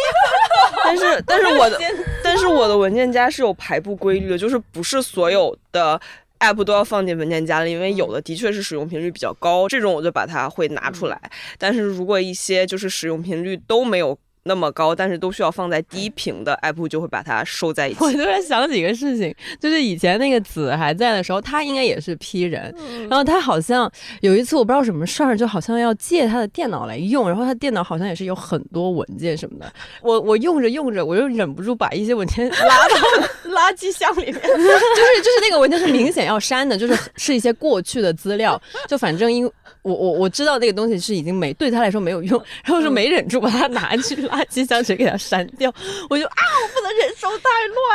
[0.85, 1.79] 但是但是我的
[2.23, 6.01] 但是我的文件夹是有排布规律的，就是不是所有的
[6.39, 11.21] app 都要放进文件夹里，因为有的的确是使用频率比较高，这种我就把它会拿出来。
[11.59, 17.99] 但是如果一些就是使用频率都没有那么高，但是都需要放在低频的 app 就会把它收在一起。
[18.05, 18.11] 我。
[18.13, 29.73] 突然想起一个事情，就是以前那个子还在的时候，他应该也是 P 人，嗯然后他好像有一次我不知道什么事儿，就好像要借他的电脑来用，然后他电脑好像也是有很多文件什么的，
[30.03, 32.97] 我我用着用着，我又忍不住把一些文件拉到
[33.51, 39.45] 垃圾箱里面， 就是就是那个文件是明显要删的，就是是一些过去的资料，就反正因
[39.83, 45.73] 我我我知道那个东西是已经没对他来说没有用，然后就没忍住把它拿去垃圾箱直接给它删掉，
[46.09, 47.49] 我就啊我不能忍受太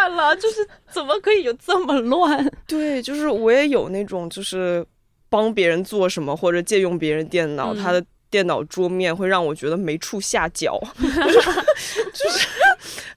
[0.07, 2.45] 乱了，就是怎么可以有这么乱？
[2.67, 4.85] 对，就是我也有那种就是
[5.29, 8.03] 帮别人做什么或者借用别人电脑，嗯他的
[8.35, 11.07] 电脑桌面会让我觉得没处下脚，就
[11.79, 12.47] 是就是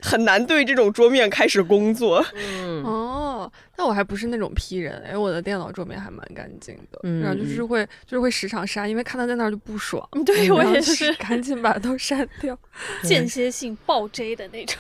[0.01, 2.25] 很难对这种桌面开始工作。
[2.37, 10.09] 嗯哦，那我还不是那种批人，哎，我的电脑桌面还蛮干净的，嗯然后就是会就是会时常删，因为看他在那儿就不爽。
[10.25, 12.57] 对我也是赶紧把它都删掉。
[13.03, 14.77] 间歇性爆 J 的那种。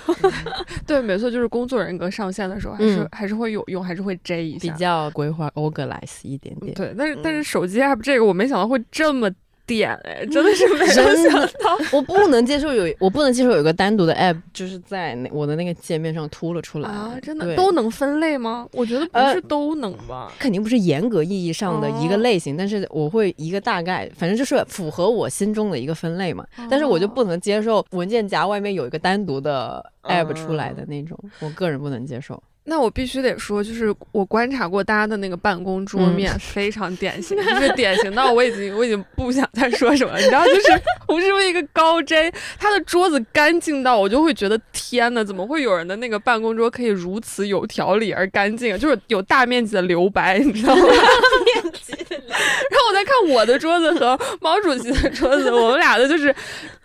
[0.86, 4.78] 对，没错，就是工作人格上线的时候，还是、嗯还是会有用，还是会 J 一下比。
[4.78, 6.72] 较规划 organize 一点点。
[6.74, 9.28] 对，但是但是嗯手机 app 这个我没想到会这么
[9.68, 10.86] 点，哎，真的是没有
[11.30, 11.78] 想到。
[11.92, 18.66] 我不能接受有，我不能接受有一个单独的 app，就是在那我的那个界面上凸了出来啊，真的都能分类吗？
[18.72, 20.32] 我觉得不呃是都能吧。
[20.38, 26.42] 肯定不是严格意义上的一个哦类型，但是我会一个大概，反正就是符合我心中的一个分类嘛。
[26.70, 32.42] 但是我就哦不能接受文件夹外面有一个单独的 app 出来的哦那种，我个人不能接受。
[32.68, 40.18] 那我必须得说，就是我观察过大家的那个办公桌嗯面， 非常典型，就是典型到我已经我已经不想再说什么了。
[40.18, 48.78] 你知道，就是胡师傅一个高 J，他的桌子干净到我就会觉得天呐，怎么会有人的那个办公桌可以如此有条理而干净啊？
[48.78, 50.82] 就是有大面积的留白，你知道吗？
[52.08, 56.34] 然后我再看我的桌子和毛主席的桌子，我们俩的就是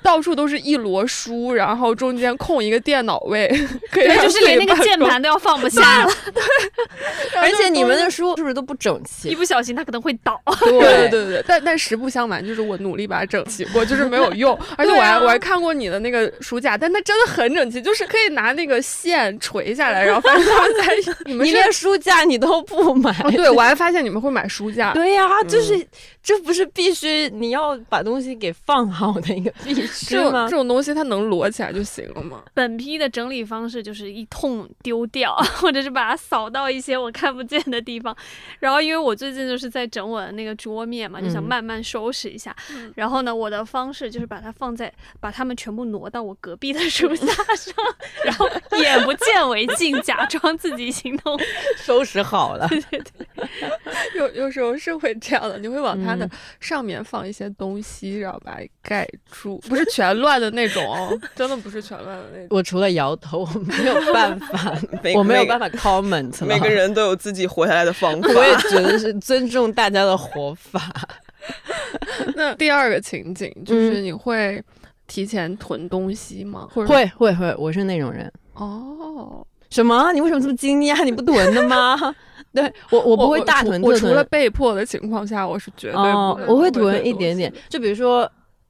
[0.01, 3.47] 到处都是一摞书，然后中间空一个电脑位，
[3.91, 6.11] 就是连那个键盘都要放不下了，
[7.37, 9.35] 而且你们的书是不是都不整齐一？
[9.35, 10.41] 不小心它可能会倒。
[10.59, 14.57] 对对对对对，但但实不相瞒，就是我努力把它整齐过，就是没有用。
[14.77, 23.09] 而且我还、啊我还看过你的那个书架，但它真的很整齐，就是可以拿那个线垂下来，然后发现它们在你们是你连书架你都不买？
[23.23, 24.93] 哦，对我还发现你们会买书架。
[24.93, 25.87] 对呀、就是、
[26.21, 30.55] 这不是必须你要把东西给放好的一个必须吗这？
[30.57, 32.43] 种东西它能摞起来就行了吗。
[32.53, 38.15] 本批的整理方式就是一通丢掉， 或者是把它扫到一些我看不见的地方。
[38.59, 42.55] 然后因为我最近就是在整我的那个桌面嘛，就想嗯慢慢收拾一下。
[42.71, 47.75] 嗯然后呢，我的方式就是把它放在，把它们全部挪到我隔壁的书架上，
[48.23, 48.47] 然后
[48.77, 51.37] 眼不见为净，假装自己行动。
[51.77, 52.69] 收拾好了，
[54.15, 62.47] 有有时候是会这样的，你会往往它的上面放一些东西，然后把它盖住，不 是全乱的那种哦，真的不是全乱的那种。
[62.49, 64.73] 我除了摇头，我没有办法，
[65.15, 66.45] 我没有办法 comment。
[66.45, 68.27] 每个人都有自己活下来的方法。
[68.29, 70.81] 我也觉得是尊重大家的活法。
[72.35, 74.63] 那第二个情景就是你会
[75.07, 76.67] 提前囤东西吗？
[76.73, 78.31] 或会会会，我是那种人。
[78.53, 80.13] 哦，什么？
[80.13, 81.03] 你为什么这么惊讶？
[81.03, 82.15] 你不囤的吗？
[82.53, 83.93] 对我，我不会大囤特囤。
[83.93, 87.51] 我除了被迫的情况下，我是绝对哦不，我会囤囤一点点。
[87.67, 88.29] 就比如说，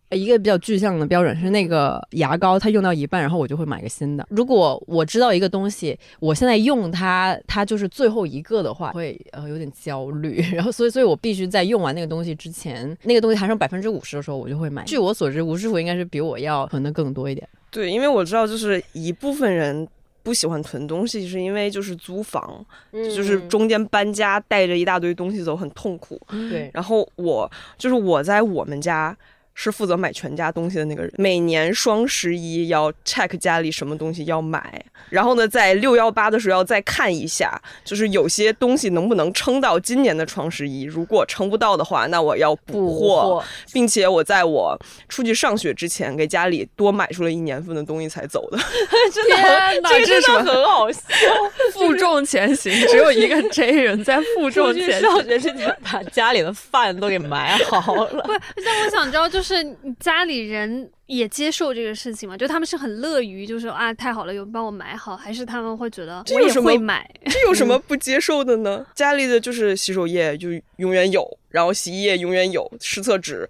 [0.09, 4.25] 呃一个比较具象的标准是那个牙膏，它用到一半，然后我就会买个新的。
[4.29, 10.39] 如果我知道一个东西，我现在用它，它就是最后一个的话，会呃有点焦虑。
[10.55, 14.83] 然后，所以，所以我必须在用完那个东西之前，那个东西还剩百分之五十的时候，我就会买。
[14.85, 17.47] 据我所知，吴师傅应该是比我要囤的更多一点。
[17.71, 19.87] 对，因为我知道，就是一部分人
[20.23, 26.19] 不喜欢囤东西，是因为就是租房，就是中间搬家带着一大堆东西走很痛苦。
[26.49, 29.15] 对，然后我就是我在我们家
[29.53, 44.77] 是负责买全家东西的那个人，每年双十一要 check 家里什么东西要买，然后呢，在六幺八的时候要再看一下，就是有些东西能不能撑到今年的双十一，如果撑不到的话，那我要补货，并且我在我
[45.07, 48.57] 出去上学之前给家里多买出了一年份的东西才走的。
[49.13, 50.99] 真的，这个真的很好笑。
[51.73, 52.71] 负重前行？
[52.87, 55.01] 只有一个 J 人在负重前行。
[55.01, 58.05] 上学之前把家里的饭都给买好了。
[58.23, 58.33] 不，
[58.63, 62.37] 但我想知道，就是你家里人也接受这个事情吗？
[62.37, 67.09] 就他们是很乐于，就是啊，太好了，有人帮我买好，还是他们会觉得我也这有什么会买？
[67.25, 68.85] 这有什么不接受的呢？
[68.95, 73.49] 家里的就是洗手液就永远有，然后洗衣液永远有，湿厕纸。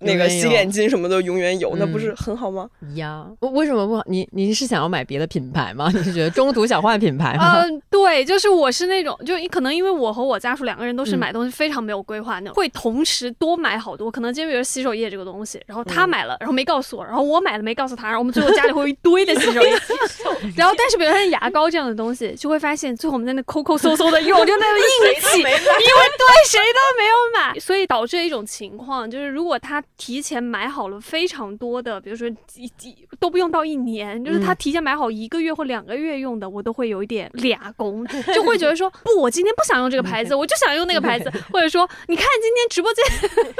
[0.00, 2.68] 那个洗脸巾什么的永远有，那不嗯是很好吗？
[2.94, 4.02] 呀，为为什么不好？
[4.06, 5.90] 你你是想要买别的品牌吗？
[5.94, 7.62] 你是觉得中途想换品牌吗？
[7.62, 14.10] 嗯，对，就是我是那种，就可能因为我和我家属两个人都是嗯买东西非常没有规划那种，会同时多买好多。
[14.10, 19.70] 可能今天比如洗手液这个东西，然后他买了，然后没告诉我，然后我买了没告诉他，然后我们最后家里会有一堆的洗手液。
[20.56, 43.04] 然后但是比如像牙膏这样的东西，就会发现最后我们在那抠抠搜搜的用，就那个硬气，因为对谁都没有买，所以导致一种情况就是，如果他提前买好了非常多的，比如说几几都不用到一年，就是他提前买好一个月或两个月用的，我都会有一点俩工，就会觉得说不，我今天不想用这个牌子， 我就想用那个牌子，或者说你看今天直播间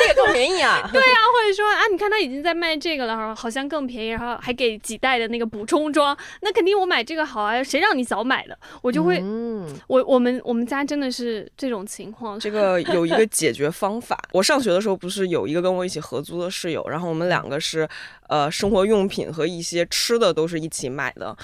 [0.00, 0.88] 那个更便宜啊！
[0.92, 8.58] 对啊，或者说啊，你看他已经在卖这个了，好像更便宜，然后还给几袋的那个补充装，那肯定我买这个好啊，谁让你早买的？
[8.80, 14.18] 我就会，嗯，我我们我们家真的是这种情况，这个有一个解决方法。
[14.32, 17.88] 我上学的时候不是有一个跟我一起合租的室友，然后我们两个是
[18.28, 21.36] 呃生活用品和一些吃的都是一起买的。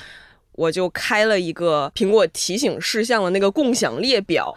[0.53, 4.53] 我就开了一个苹果提醒事项的那个共享列表，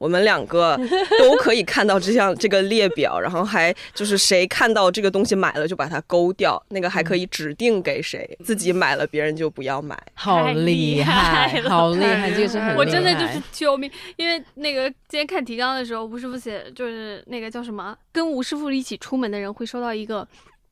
[0.00, 0.80] 我们两个
[1.18, 9.94] 都可以看到这项这个列表，然后还就是谁看到这个东西买了就把它勾掉，那个还可以指定给谁，自己买了别人就不要买。
[10.14, 12.76] 好厉厉害好厉害，太这个是很厉害。
[12.78, 20.26] 我真的就是救命，因为那个今天看提纲的时候，吴师傅写就是那个叫什么，跟吴师傅一起出门的人会收到一个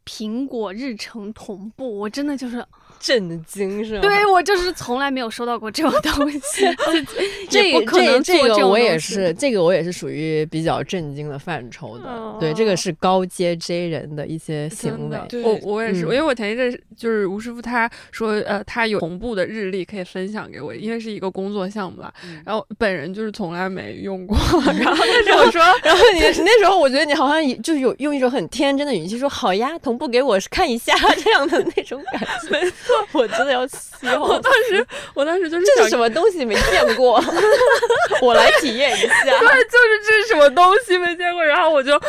[0.07, 2.65] 苹果日程同步，我真的就是，
[2.99, 4.01] 震惊是吗？
[4.03, 6.67] 对我就是从来没有收到过这种东西，
[7.49, 12.05] 这也不可能这这个我也是，这个我也是属于比较震惊的范畴的。
[12.09, 15.19] 哦对，这个是高阶 J 人的一些行为。
[15.29, 22.13] 对我我也是，嗯因为我前一阵就是吴师傅他说，呃，他有同步的日历可以分享给我，因为是一个工作项目啦。
[22.25, 32.73] 嗯然后本人就是从来没用过，然后那时候我 说，然后你那时候，我觉得你好像就是有用一种很天真的语气说：“好呀，同步给我看一下这样的那种感觉。”
[33.13, 33.77] 我真的要笑。
[34.21, 37.23] 我当时我当时就是想这是什么东西没见过？
[38.23, 39.23] 我来体验一下。
[39.25, 42.01] 对，就是这是什么东西没见过，然后我就，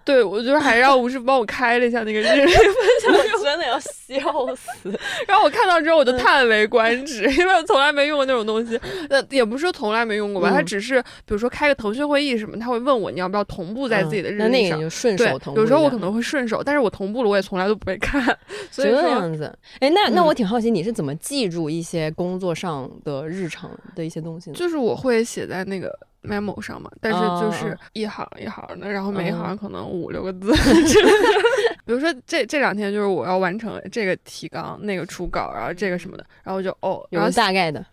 [0.04, 4.90] 对我就是还让吴师傅帮我开了一下那个日历，我真的要笑死。
[5.28, 8.80] 然后我看到之后我就叹为观止，因为我从来没用过那种东西。
[9.08, 14.78] 那也不是说从来没用过吧，嗯他只是比如说开个腾讯会议什么，他会问我你要不要同步在自己的日嗯那那历上。
[14.78, 15.62] 个就顺对手同，步一下。
[15.62, 18.24] 有时候我可能会顺手，但是我同步了，我也从来都不会看。
[18.70, 19.56] 所以这，样子。
[19.80, 24.56] 哎，那那嗯我挺好奇，你是怎么记住一些工作上的日常的一些东西呢？
[24.56, 30.52] 就是我会写在那个 memo 上嘛，但是就是哦一行一行的，然后每一嗯行可能五六个字。
[31.84, 37.84] 比如说这这两天就是我要完成这个提纲、那个初稿，然后这个什么的，然后就哦，有然后个大概的。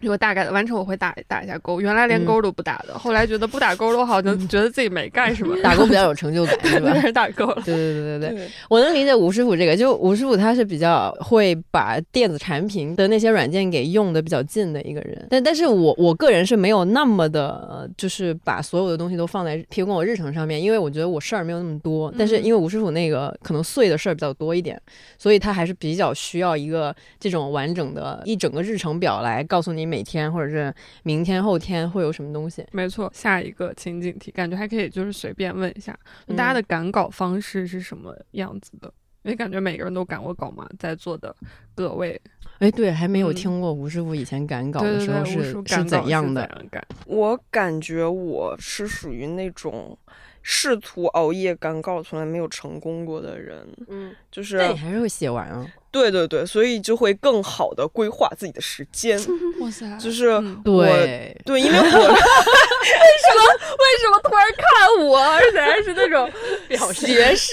[0.00, 1.80] 如果大概的完成，我会打打一下勾。
[1.80, 5.56] 原来连勾都不打的，后来觉得不打勾都，好像觉得自己没干什么。
[5.62, 6.90] 打勾比较有成就感， 对吧？
[6.92, 7.62] 还是打勾了。
[7.64, 22.12] 对对对对对，我能理解吴师傅这个，就吴师傅他是比较会把电子产品的那些软件给用的比较近的一个人，但但是我我个人是没有那么的，就是把所有的东西都放在提供我日程上面，因为我觉得我事儿没有那么多。
[22.18, 24.80] 但是因为吴师傅那个可能碎的事儿比较多一点，
[25.18, 30.72] 所以他还是比较需要一个这种完整的一整个日程表来告诉你每天或者是
[31.02, 32.64] 明天后天会有什么东西。
[32.70, 38.92] 没错，下一个情景题，感觉还可以就是随便问一下，大家的赶稿方式是什么样子的？
[39.22, 41.34] 因为感觉每个人都赶过稿嘛，在座的
[41.74, 42.18] 各位，
[42.60, 46.64] 哎，对，还没有听过吴师傅以前赶稿的时候是是怎样的。
[47.06, 49.98] 我感觉我是属于那种。
[50.42, 55.70] 试图熬夜赶稿从来没有成功过的人，嗯，就是但你还是会写完啊。
[55.90, 59.18] 对对对，所以就会更好的规划自己的时间。
[59.60, 63.42] 哇塞， 就是对对，因为我 为什么
[63.78, 66.30] 为什么突然看我，而且还是那种
[66.68, 67.52] 表斜视？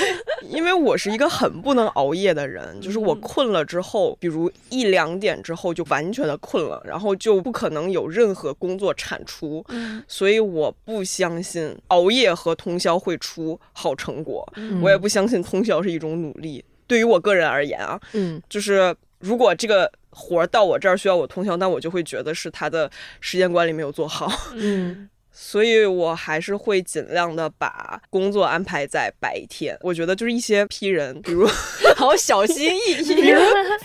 [0.48, 9.64] 因为我是一个很不能熬夜的人，就是我困了之后，比如一两点之后就完全的困了，然后就不可能有任何工作产出。
[9.68, 14.46] 嗯，所以我不相信熬夜和通宵会出好成果，
[14.82, 16.64] 我也不相信通宵是一种努力。
[16.86, 29.76] 对于我个人而言啊，嗯，就是如果这个活儿到我这儿需要我通宵，那我就会觉得是他的时间管理没有做好，嗯，所以我还是会尽量的把工作安排在白天。
[29.80, 31.48] 我觉得就是一些批人，比如
[31.96, 33.40] 好小心翼翼， 比如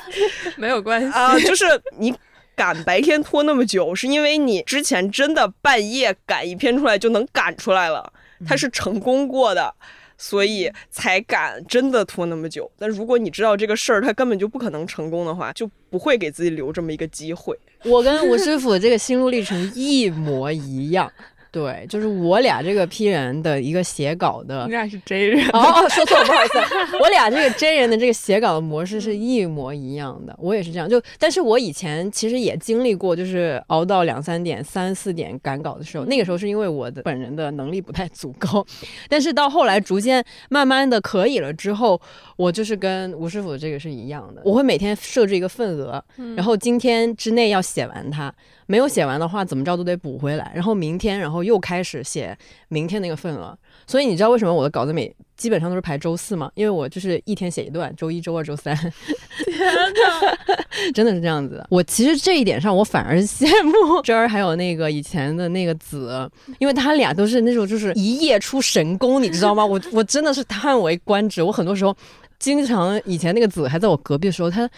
[0.58, 1.08] 没有关系。
[1.18, 1.66] 啊，就是
[1.98, 2.14] 你
[2.56, 8.12] 赶白天拖那么久，是因为你之前真的半夜赶一篇出来就能赶出来了，
[8.46, 9.74] 它是成功过的。
[10.20, 12.70] 所以才敢真的拖那么久。
[12.78, 17.58] 但如果你知道这个事儿，他根本就不可能成功的话，就不会给自己留这么一个机会。
[17.86, 21.12] 我跟吴师傅这个心路历程一模一样。
[21.52, 30.88] 对，就是我俩这个批人的一个写稿的，你俩是 J 人哦，说错了，不好意思，我俩这个 J 人的这个写稿的模式是一模一样的，我也是这样。
[30.88, 38.64] 就，但是我以前其实也经历过，就是熬到两三点、三四点赶稿的时候，那个时候是因为我的本人的能力不太足够，
[39.08, 42.00] 但是到后来逐渐慢慢的可以了之后，
[42.38, 46.04] 我就是跟吴师傅这个是一样的，我会每天设置一个份额，
[46.36, 48.32] 然后今天之内要写完它。
[48.70, 50.52] 没有写完的话，怎么着都得补回来。
[50.54, 53.58] 然后明天，然后又开始写明天那个份额。
[53.88, 56.52] 所以你知道为什么我的稿子每基本上都是排周四吗？
[56.54, 58.78] 因为我就是一天写一段，周一周二周三。
[58.78, 61.66] 天哪，真的是这样子。
[61.72, 69.66] 我其实这一点上，我反而羡慕这儿还有那个以前的那个子，因为他俩都是那种就是一夜出神功，你知道吗？
[69.66, 71.42] 我我真的是叹为观止。
[71.42, 71.98] 我很多时候
[72.38, 74.70] 经常以前那个子还在我隔壁的时候，他。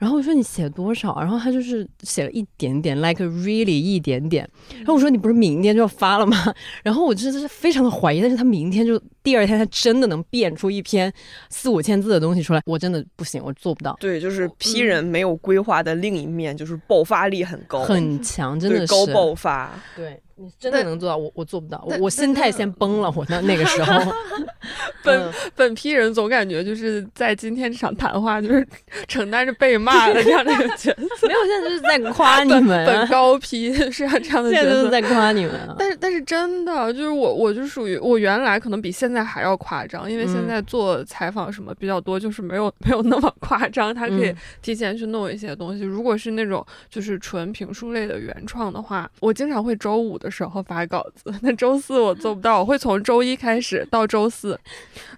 [0.00, 1.20] 然后我说你写多少？
[1.20, 4.48] 然后他就是写了一点点，like really 一点点。
[4.78, 6.52] 然后我说你不是明天就要发了吗？
[6.82, 11.12] 然后我真的是非常的怀疑，但是他明天就第二天他真的能变出一篇
[11.50, 13.94] 四五千字的东西出来，我真的不行，我做不到。
[14.00, 19.70] 对，就是批人没有规划的另一面，就是爆发力很高，很强，真的是高爆发。
[19.94, 20.18] 对。
[20.42, 21.18] 你真的能做到？
[21.18, 23.12] 我我做不到，我我心态先崩了。
[23.14, 24.10] 我那那个时候，
[25.04, 28.66] 本本批人总感觉就是在今天这场谈话，就是
[29.06, 31.28] 承担着被骂的这样的一个角色。
[31.28, 32.86] 没有，现在就是在夸 你们。
[32.86, 35.52] 本高批 是这样的角色，在夸你们。
[35.78, 43.94] 但是但是真的就是我，我就属于我原来可能比现在还要夸张，因为现在做采访什么比较多，就是没有没有那么夸张。
[43.94, 45.84] 他可以提前去弄一些东西。
[45.84, 50.30] 如果是那种就是纯评书类的原创的话，我经常会周五的。
[50.30, 54.56] 时候发稿子，那周四我做不到，我会从周一开始到周四，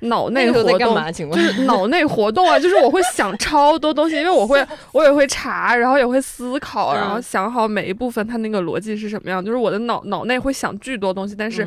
[0.01, 0.79] 脑内活动
[1.13, 4.62] 就是脑内活动啊，就是我会想超多东西，因为我会
[4.93, 11.67] 我也会查，然后也会思考，然后想好每一部分它那个逻辑是什么样，就是我的脑脑内会想巨多东西，但是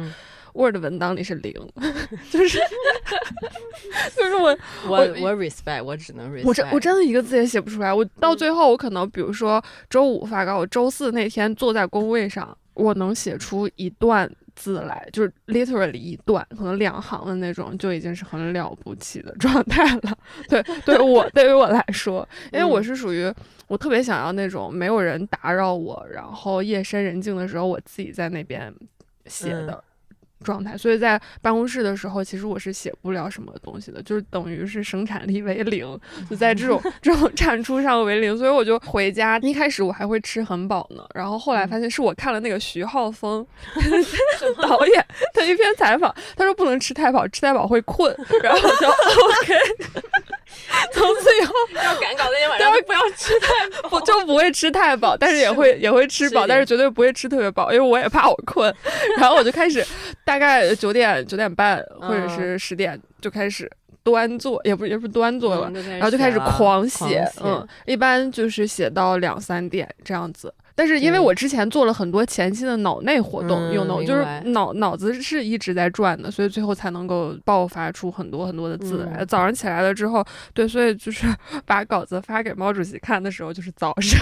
[0.54, 1.54] Word 文档里是零，
[2.32, 2.60] 就是
[4.16, 12.58] 就是我我我 respect，我只能 respect，我真我真的一个字也写不出来，我到最后我可能比如说周五发稿，我周四那天坐在工位上。
[12.76, 20.18] 我能写出一段字来，就是 literally 一段，可能两行的那种，就已经是很了不起的状态了。
[20.48, 23.32] 对，对我对于我来说，因为我是属于
[23.68, 28.74] 我特别想要那种没有人打扰我，然后夜深人静的时候，我自己在那边
[29.26, 29.84] 写的。
[30.44, 39.40] 状态，所以在办公室的时候，其实我是写不了什么东西的，就是等于是生产力为零，就在这种 这种产出上为零，所以我就回家。
[39.40, 43.46] 一开始我还会吃很饱呢，然后后来发现是我看了那个徐浩峰
[44.62, 48.88] 导演的一篇采访，他说不能吃太饱，吃太饱会困，然后就
[49.42, 49.54] OK。
[50.92, 51.54] 从此以后
[51.84, 58.74] 要赶稿那天晚上不要吃太不就不会吃太饱，但是也会也会吃饱，但是绝对不会吃特别饱，因为我也怕我困。
[59.18, 59.86] 然后我就开始
[60.24, 63.70] 大概九点九点半或者是十点就开始
[64.04, 70.54] 端坐，也不也不端坐了，然后就开始狂写，嗯，一般就是写到两三点这样子。
[70.78, 79.24] 但是因为我之前做了很多前期的脑内活动，用的就是脑脑子是一直在转的，所以最后才能够爆发出很多很多的字来。
[79.24, 81.26] 早上起来了之后，对，所以就是
[81.66, 84.20] 把稿子发给毛主席看的时候，就是早上，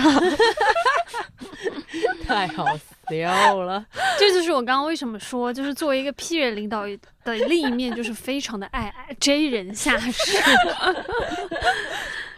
[2.27, 2.65] 太好
[3.09, 3.83] 笑了。
[4.19, 6.83] 这就是我刚刚为什么说，就是作为一个 P 人领导
[7.23, 10.37] 的另一面，就是非常的爱 J 人下属。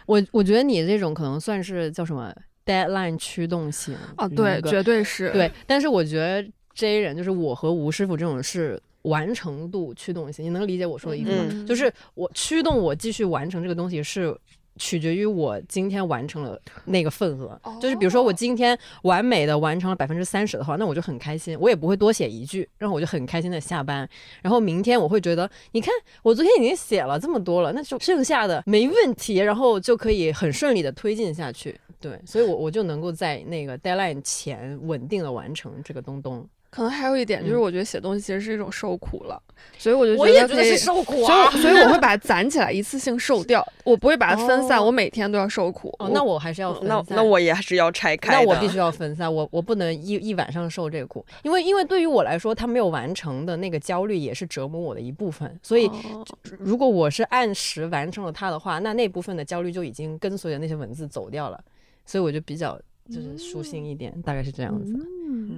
[0.06, 2.32] 我我觉得你这种可能算是叫什么
[2.66, 5.50] ？deadline 驱动型啊，对，绝对是对。
[5.66, 11.64] 但是我觉得 J 人就是我和吴师傅这种是完成度驱动型，你能理解我说的意思吗？
[11.66, 14.36] 就是我驱动我继续完成这个东西是。
[14.78, 24.06] 取决于我今天完成了那个份额，就是比如说我今天完美的完成了百分之三十的话，那我就很开心，我也不会多写一句，然后我就很开心的下班。
[24.42, 25.90] 然后明天我会觉得，你看
[26.22, 31.74] 我昨天已经写了这么多了，那就剩下的没问题，然后就可以很顺利的推进下去。
[32.08, 36.48] 对，所以我我就能够在那个 deadline 前稳定的完成这个东东。
[36.68, 39.40] 可能还有一点就是，我觉得写东西其实是一种受苦了，
[39.78, 45.88] 所以我就我也觉得是受苦啊，所以所以我会把它攒起来，一次性受掉，我不会把它分散，我每天都要受苦。
[45.98, 55.90] 哦那我还是要分散，那那我也还是要拆开，那我必须要分散，我我不能一一晚上受这个苦，因为因为对于我来说，他没有完成的那个焦虑也是折磨我的一部分，所以
[56.58, 61.58] 如果我是按时完成了它的话，那那部分的焦虑就已经跟随着那些文字走掉了，
[62.06, 62.80] 所以我就比较。
[63.08, 64.92] 就是舒心一点，大概是这样子。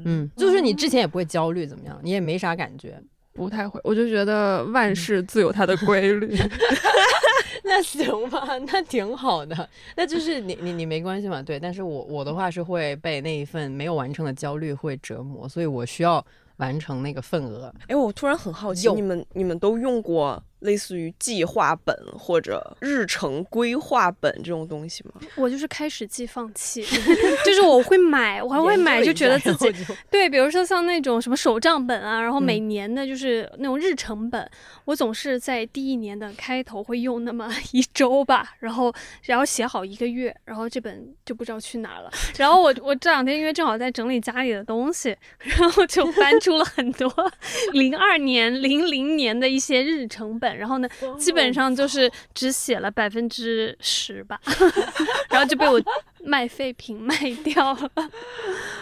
[0.05, 1.99] 嗯，就是你之前也不会焦虑，怎么样？
[2.03, 3.81] 你也没啥感觉，不太会。
[3.85, 6.37] 我就觉得万事自有它的规律。
[7.65, 9.67] 那行吧，那挺好的。
[9.97, 11.41] 那就是你你你没关系嘛？
[11.41, 11.59] 对。
[11.59, 16.23] 但是我我的话是会被那一份没有完成的焦虑会折磨，所以我需要
[16.59, 17.75] 完成那个份额。
[17.87, 20.45] 哎，我突然很好奇，你们你们都用过？
[20.61, 25.13] 类似于计划本或者日程规划本这种东西吗？
[25.37, 26.83] 我就是开始即放弃，
[27.47, 29.73] 就是我会买，我还会买，就觉得自己
[30.11, 34.51] 对，比如说像那种什么手账本啊，然后每年的就是那种日程本，
[34.87, 38.93] 我总是在第一年的开头会用那么一周吧，然后
[39.23, 42.11] 然后写好一个月，然后这本就不知道去哪了。
[42.37, 47.13] 然后我我这两天因为正好在整理家里的东西，然后就翻出了很多
[47.73, 50.48] 零二年、零零年的一些日程本。
[50.57, 50.89] 然后呢，
[51.19, 54.41] 基本上就 是只写了百分之十吧，
[55.31, 55.81] 然后就被我
[56.25, 57.91] 卖废品卖掉了。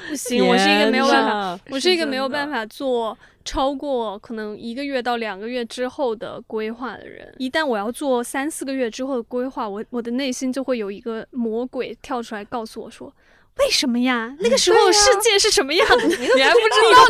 [0.09, 7.35] 不行，我是一个没有办法，我是一个没有办法做超过可能一个月到两个月之后的规划的人。
[7.39, 13.13] 一旦我要做三四个月之后的规划，我我的内心就会有一个魔鬼跳出来告诉我说。
[13.59, 14.35] 为什么呀？
[14.41, 15.87] 那个时候世界是什么样？
[15.97, 16.61] 你还不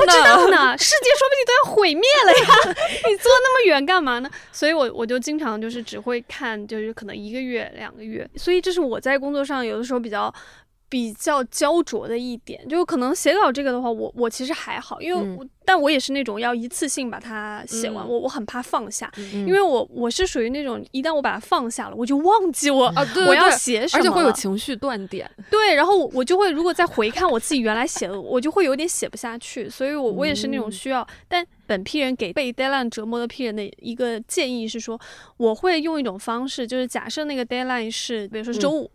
[0.07, 0.79] 知道呢？
[0.79, 2.75] 世界说不定都要毁灭了呀！
[3.09, 4.31] 你坐那么远干嘛呢？
[4.53, 8.29] 所以，我我就经常就是只会看，就是可能一个月、两个月。
[8.37, 10.33] 所以，这是我在工作上有的时候比较。
[10.89, 25.29] 比较焦灼的一点，就可能写稿这个的话，我我其实还好，因为我，但我也是那种要一次性把它写完，我我很怕放下，因为我我是属于那种一旦我把它放下了，我就忘记我啊，我要写什么，而且会有情绪断点。
[25.51, 31.05] 对，然后我就会如果再回看我自己原来写的，我就会有点写不下去，所以我我也是那种需要。
[31.27, 34.97] 但本批人给被 deadline 折磨的批人的一个建议是说，
[35.37, 38.89] 我会用一种方式，就是假设那个 deadline 是比如说周五，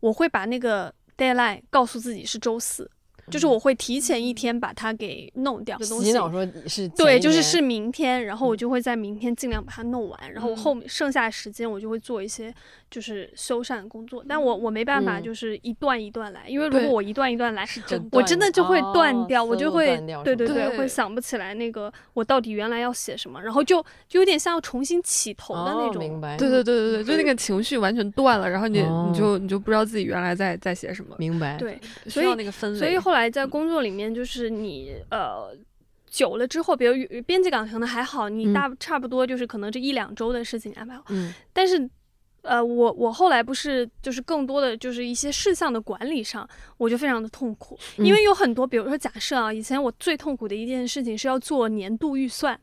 [0.00, 0.90] 我会把那个。
[1.16, 2.90] Deadline 告诉自己是周四。
[3.30, 12.52] 就是我会提前一天把它给弄掉，洗脑说是对，就是是明天，然后我就会在明天尽量把它弄完，然后后面剩下的时间我就会做一些
[12.90, 17.66] 就是修缮的工作，但我我没办法就是一段一段来，因为如果我一段一段来，
[18.12, 26.36] 我真的就会断掉，我就会对对对，会想不起来那个我到底原来要写什么，然后就就有点像要重新起头的那种，明白？
[26.36, 31.56] 对对对对对，就那个情绪完全断了，然后你你就你就不知道自己原来在在写什么，明白？
[31.56, 35.56] 对，需要那个氛围，所以后来在工作里面，就是你呃
[36.10, 41.04] 久了之后，比如编辑岗可能还好，你大差不多就是可能这一两周的事情安排好。
[41.08, 41.32] 嗯。
[41.52, 41.88] 但是
[42.42, 46.46] 呃，我我后来不是就是更多的就是一些事项的管理上，
[46.76, 52.58] 我就非常的痛苦，因为有很多，比如说假设啊，以前我最痛苦的一件事情是要做年度预算，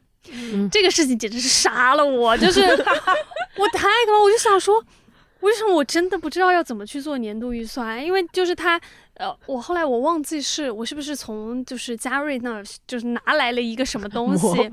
[0.71, 2.61] 这个事情简直是杀了我，就是
[3.57, 4.83] 我太可怕，我就想说。
[5.41, 8.05] 为什么我真的不知道要怎么去做年度预算？
[8.05, 8.79] 因为就是它
[9.15, 14.69] 呃，我后来我忘记是我是不是从就是嘉瑞那儿就是拿来了一个什么东西，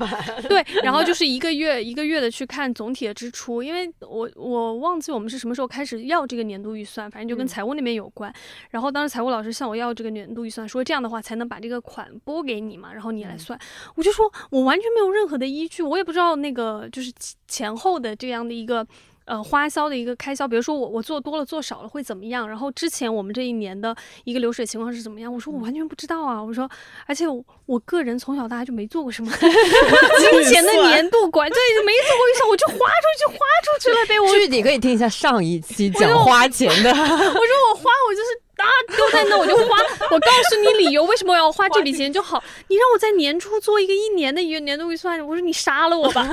[0.49, 8.32] 对，然后就 是一个月一个月的去看总体的支出，因为我我忘记我们是什么时候开始要这个年度预算，反正就跟嗯财务那边有关。
[8.70, 13.59] 然后当时财务老师向我要这个年度预算，说这样的话才能把这个款拨给你嘛，然后你来算。
[13.97, 18.86] 我就说我完全没有任何的依据，我也不知道那个就是前前后的这样的一个。
[19.29, 22.49] 呃，花销的一个开销，比如说我我做多了做少了会怎么样？
[22.49, 25.33] 然后之前我们这一年的一个流水情况是怎么样？
[25.33, 26.43] 我说我完全不知道啊！
[26.43, 26.68] 我说，
[27.07, 32.79] 而且我我个人从小到大就没做过什么 金钱的年度管，对，就没做过预算，我就花出
[33.18, 34.18] 去花出去了呗。
[34.18, 38.66] 我具体可以听一下上一期讲花钱的， 我说我花，我就是啊
[38.97, 39.76] 丢在那我就花，
[40.11, 42.43] 我告诉你理由为什么我要花这笔钱就好。
[42.68, 46.26] 你让我在年初做一个一年的一个年度预算，我说你杀了我吧。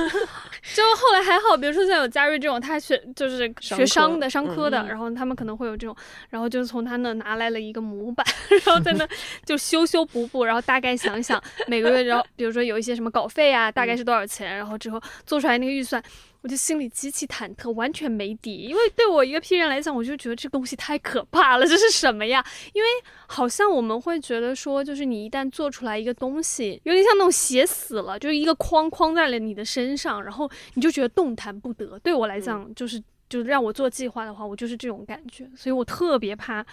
[0.74, 5.96] 就后来还好，比如说像有嘉瑞这种，他学就是学商的、商科的，嗯然后他们可能会有这种，
[6.30, 8.26] 然后就是从他那拿来了一个模板，
[8.64, 9.06] 然后在那
[9.44, 16.02] 就修修补补，然后大概想一想每个月，然后比如说有一些什么稿费啊，大概是多少钱，然后之后做出来那个预算。
[16.46, 22.46] 我就心里极其忐忑，完全没底，因为对我一个 P 人来讲，我就觉得这东西太可怕了，这是什么呀？
[22.72, 22.88] 因为
[23.26, 31.98] 好像我们会觉得说，就是你一旦做出来一个东西，有点像那种写死了，就是一个框框在了你的身上，然后你就觉得动弹不得。
[31.98, 36.64] 对我来讲，就是就是让我做计划的话，我就是这种感觉，所以我特别怕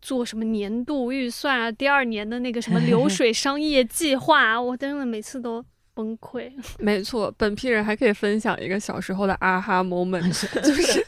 [0.00, 5.62] 做什么年度预算啊，第二年的那个什么流水商业计划啊，我真的每次都
[5.98, 6.48] 崩溃。
[6.78, 10.22] 没错，本批人还可以分享一个小时候的啊哈 moment，
[10.62, 11.04] 就是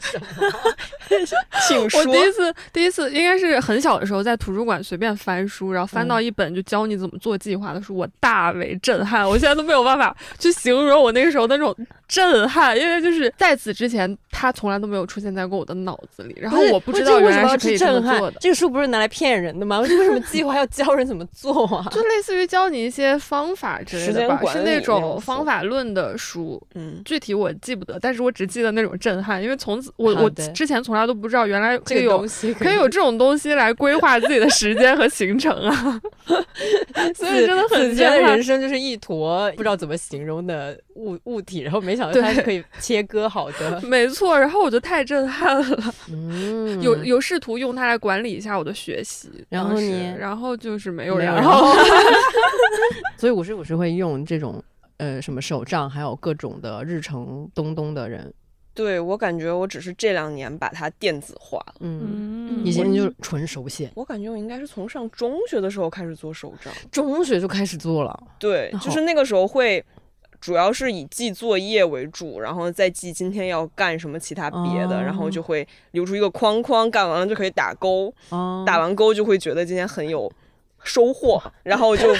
[1.65, 9.27] 请说我第一次第一次应该是很小的时候在图书馆随便翻书，然后翻到一本就教你怎么做计划的书，我大为震撼。
[9.27, 11.73] 我现在都没有办法去形容我那个时候的那种
[12.09, 18.37] 震撼，因为就是在此之前它从来都没有出现在过我的脑子里，然后我不知道为什么要原来是可以这去震撼么做的。
[18.41, 19.79] 这个书不是拿来骗人的吗？
[19.79, 21.87] 为什么计划要教人怎么做啊？
[21.91, 26.61] 就类似于教你一些方法之类的吧，是那种方法论的书。
[26.75, 36.01] 嗯，具体我记不得，但是我只记得那种震撼，因为从此我我之前从来都不知道原来可这个以有东西可以有这种东西来规划自己的时间和行程啊，
[37.15, 38.43] 所以真的很震撼人。
[38.43, 43.79] 生就是一坨不知道怎么形容的物物体，然后没想到它是可以切割好的。
[43.85, 51.71] 没错，然后我就太震撼了，嗯 有有试图用它来管理一下我的学习，然后当时呢然后就是没有然后
[53.17, 54.61] 所以五十五是会用这种
[55.01, 58.31] 呃什么手账，还有各种的日程东东的人，
[58.75, 61.73] 对我感觉我只是这两年把它电子化了。
[61.79, 68.23] 嗯，嗯以前就是纯手写，我感觉我应该是从上中学的时候开始做手账，中学就开始做了。
[68.37, 69.83] 对，就是那个时候会，
[70.39, 78.63] 主要是以记作业为主，然后再记今天要干什么其他别的，然后就会留出一个框框，干完了就可以打勾，哦。
[78.67, 80.31] 打完勾就会觉得今天很有
[80.83, 82.15] 收获， 然后就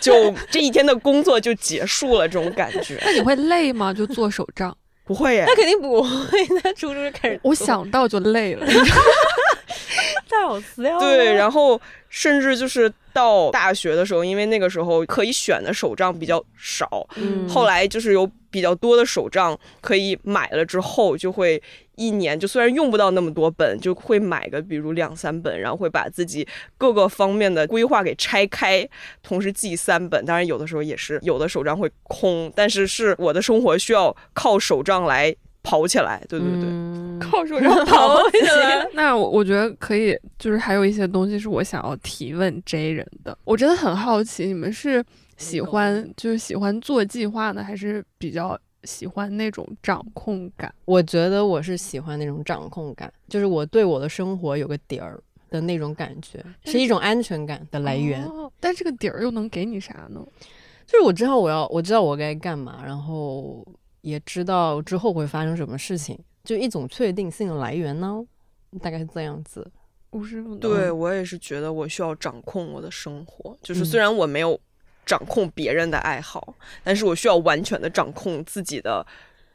[0.00, 3.92] 就这一天的工作就结束了，这种感觉那你会累吗？
[3.92, 5.54] 就做手账， 不会耶那。
[5.54, 7.40] 肯定不会，那初中就开始。
[7.42, 8.66] 我想到就累了。
[10.28, 11.00] 太好笑了。
[11.00, 21.62] 对，然后甚至就是到大学的时候，因为那个时候可以选的手账比较少，嗯后来就是有比较多的手账可以买了之后，就会
[21.96, 26.46] 一年就虽然用不到那么多本，就会买个比如两三本，然后会把自己
[26.78, 28.88] 各个方面的规划给拆开，
[29.22, 30.24] 同时记三本。
[30.24, 36.24] 当然有的时候也是有的手账会空，但是是我的生活需要靠手账来跑起来。
[36.28, 36.64] 对对对。
[36.64, 38.84] 嗯 靠手账 跑起来。
[38.94, 43.36] 那我我觉得可以，就是还有一些东西是我想要提问 J 人的。
[43.44, 45.04] 我真的很好奇，你们是
[45.36, 50.72] 喜欢就是喜欢做计划呢，还是比较喜欢那种掌控感？
[50.84, 58.24] 我觉得我是喜欢那种掌控感，就是我对我的生活有个底儿的那种感觉，是一种安全感的来源。
[58.24, 60.24] 哦但这个底儿又能给你啥呢？
[60.86, 63.66] 就是我知道我要，我知道我该干嘛，然后
[64.02, 68.24] 也知道之后会发生什么事情，就一种确定性的来源呢，
[68.80, 69.68] 大概是这样子。
[70.10, 74.60] 吴师傅呢，对我也是觉得我需要掌控我的生活，就是嗯虽然我没有
[75.04, 79.04] 掌控别人的爱好，但是我需要完全的掌控自己的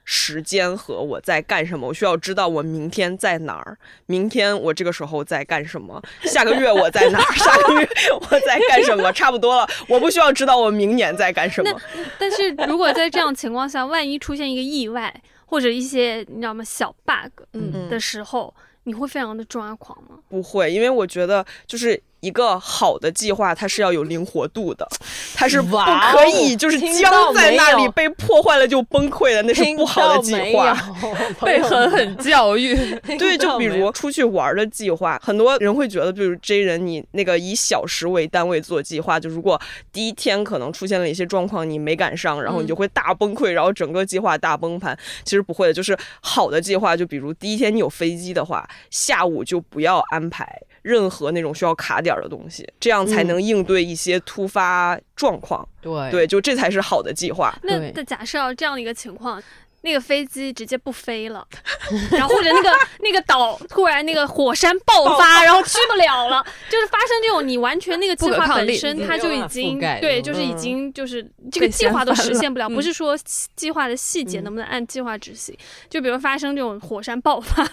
[0.03, 1.87] 时间和我在干什么。
[1.87, 7.89] 我需要知道我明天在哪儿，明天我这个时候在干什么， 下个月我在哪儿，下个月
[8.29, 9.67] 我在干什么，差不多了。
[9.87, 11.81] 我不需要知道我明年在干什么。
[12.17, 15.13] 但是如果在这样情况下，万一出现一个意外
[15.45, 20.19] 或者一些你知道吗小 bug 嗯嗯的时候，你会非常的抓狂吗？
[20.29, 24.88] 不会，因为我觉得就是一个好的计划，它是要有灵活度的，
[25.34, 30.78] 它是不可以就是僵在那里被破坏了就崩溃的，那是不好的计划。
[31.41, 32.75] 被狠狠教育。
[33.17, 39.59] 对，就比如出去玩的计划，很多人会觉得，比如 J 人，你那个以小时为单位做计划，就如果
[39.93, 44.97] 第一天可能出现了一些状况，你没赶上，然后你就会大崩溃，然后整个计划大崩盘。
[45.23, 55.67] 其实不会的，就是好的计划，就比如第一天你有飞机的话，下午就不要安排任何那种需要卡点儿的东西，这样才能应对一些突发状况。
[55.81, 57.53] 对对，就这才是好的计划。
[57.63, 59.43] 那那假设这样的一个情况，
[59.88, 61.47] 那个飞机直接不飞了，
[62.11, 62.69] 然后或者那个
[62.99, 70.57] 那个岛突然那个火山爆发，然后去不了了， 就是发生这种你完全那个计划本身它就已经对，就是已嗯。
[70.57, 73.17] 经就是这个计划都实现不了，不嗯是说
[73.55, 74.43] 计划的细节嗯。
[74.43, 75.57] 能不能按计划执行。
[75.89, 77.65] 就比如发生这种火山爆发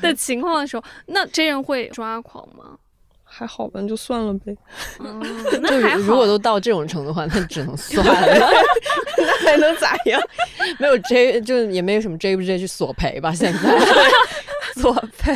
[0.00, 2.76] 的情况的时候，那真人会抓狂吗？
[3.38, 4.56] 还好吧，那就算了呗，
[4.98, 5.98] 嗯，就那还好。
[5.98, 8.50] 如果都到这种程度的话，那只能算了。
[9.16, 10.20] 那还能咋样？
[10.80, 13.32] 没有 J，就也没有什么 J 不 J 去索赔吧？
[13.32, 13.58] 现在
[14.78, 15.34] 索赔，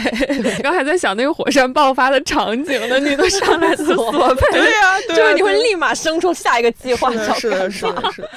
[0.62, 8.30] 刚还在想那个火山爆发的场景呢， 你都上来就索赔，对呀、就是你会立马生出下一个计划是的，是的，是的，是的。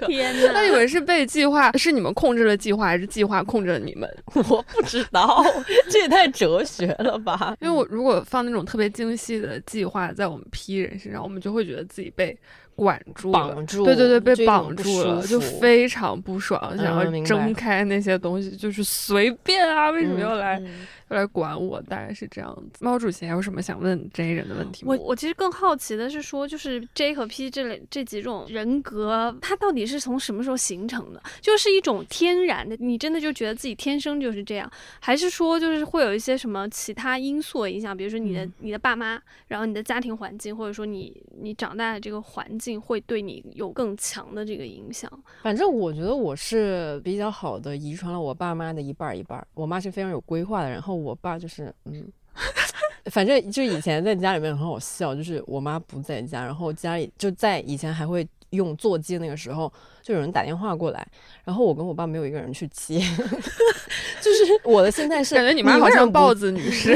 [0.06, 0.50] 天哪！
[0.52, 4.08] 那你们是被计划，是你们控制了计划，还是计划控制了你们？
[4.48, 5.44] 我不知道，
[5.88, 7.56] 这也太哲学了吧？
[7.60, 12.36] 因为我如果放那种特别精细的计划在我们 P 人身上，我们就会觉得自己被
[12.74, 13.38] 管住了。
[13.38, 20.60] 绑住，对对对，被绑住了，就非常不爽，想要睁开那些东西，就是随便啊，为什么嗯要来、
[21.03, 21.80] 要来管我？
[21.82, 22.84] 大概是这样子。
[22.84, 24.94] 猫主席还有什么想问 J 人的问题吗？
[24.94, 31.22] 我我其实更好奇的是说，就是 J 和 P 这类这几种人格，它到底是从什么时候形成的？
[31.40, 37.96] 就是一种天然的，你真的就觉得自己天生就是这样，还是说就是会有一些什么其他因素的影响？
[37.96, 45.10] 比如说你的、你的爸妈，然后你的家庭环境，或者说你你长大的这个环境，会对你有更强的这个影响。
[45.42, 49.46] 反正我觉得我是比较好的，遗传了我爸妈的一半儿一半儿。
[49.54, 52.10] 我妈是非常有规划的，然后我爸就是嗯，
[53.12, 61.06] 反正就以前在家里面很好笑，就是我妈不在家，然后家里就在以前还会用座机那个时候，就有人打电话过来，
[61.44, 62.98] 然后我跟我爸没有一个人去接，
[64.20, 66.94] 就是我的心态是，感觉你妈好像豹子女 士，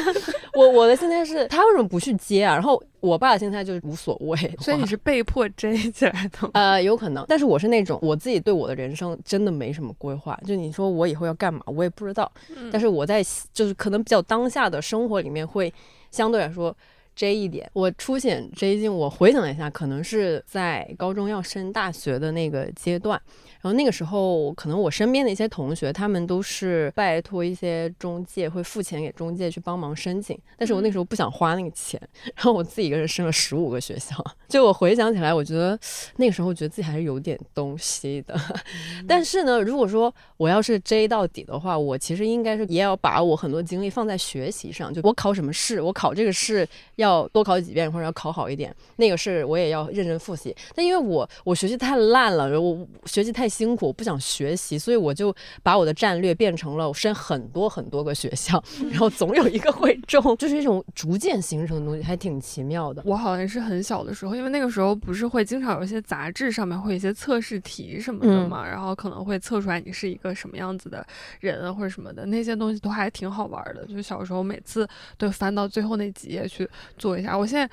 [0.54, 2.54] 我我的心态是，他为什么不去接啊？
[2.54, 6.50] 然后我爸的心态就是无所谓，所以你是被迫追起来的吗？
[6.54, 12.30] 呃，有可能，但是我是那种我自己对我的人生真的没什么规划，就你说我以后要干嘛，我也不知道。
[12.72, 15.72] 但是我在就是可能比较当下的生活里面会
[16.10, 16.74] 相对来说
[17.18, 17.68] 这一点。
[17.72, 23.20] 我出现 J 进，我回想了一下，可能是在高中要升大学的那个阶段。
[23.60, 30.38] 然后那个时候，可能我身边的一些同学，他们都是拜托一些中介，会付钱给中介去帮忙申请。
[30.56, 32.00] 但是我那时候不想花那个钱，
[32.36, 34.16] 然后我自己一个人申了十五个学校。
[34.48, 35.78] 就我回想起来，我觉得
[36.16, 38.38] 那个时候觉得自己还是有点东西的。
[39.08, 44.94] 但是呢，如果说我要是 J 到底的话，我其实应该是也要把我很多精力放在学习上。
[44.94, 48.74] 就我考什么试，我考这个试要多考几遍，或者要考好一点。
[48.96, 50.54] 那个试我也要认真复习。
[50.74, 63.02] 但因为我我学习太烂了，我学习太辛苦，我不想学习，所以我就把我的战略变成了我申很多很多个学校，然后总有一个会中， 就是一种逐渐形成的东西，还挺奇妙的。
[63.04, 71.06] 我好像是很小的时候，因为那个时候不是会经常有一些杂志上面会有一些测试题什么的嘛，然后可能会测出来你是一个什么样子的
[71.40, 73.84] 人啊或者什么的，那些东西都还挺好玩的。
[73.86, 77.36] 就小时候每次都翻到最后那几页去做一下。
[77.36, 77.68] 我现在。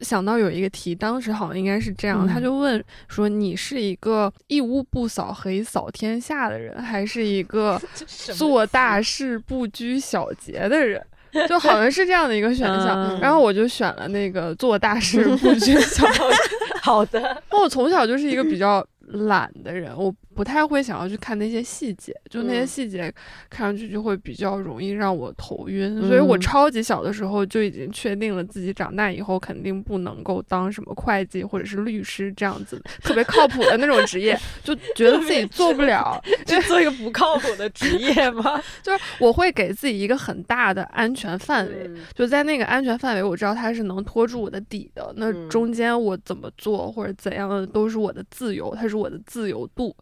[0.00, 7.80] 想到有一个题，当时好像应该是这样，嗯他就问说：“你是一个一屋不扫可以扫天下的人，还是一个
[8.36, 11.02] 做大事不拘小节的人？”
[11.48, 16.20] 就好像是这样的一个选项，嗯然后我就选了那个做大事不拘小节。
[16.80, 22.66] 好的，那我从小就是一个比较懒的人，我不太会想要去看那些细节，就那些嗯。
[22.66, 23.12] 细节
[23.48, 26.40] 看上去就会比较容易让我头晕，所以我嗯。
[26.40, 38.62] 超级小的时候就已经确定了自己长大以后肯定不能够当什么会计或者是律师这样子特别靠谱的那种职业，就觉得自己做不了， 就做一个不靠谱的职业吗？
[38.82, 45.12] 就是我会给自己一个很大的安全范围，就在那个安全范围，我知道它是能拖住我的底的。
[45.16, 45.48] 那嗯。
[45.48, 49.94] 中间我怎么做或者怎样的都是我的自由，它是我的自由度，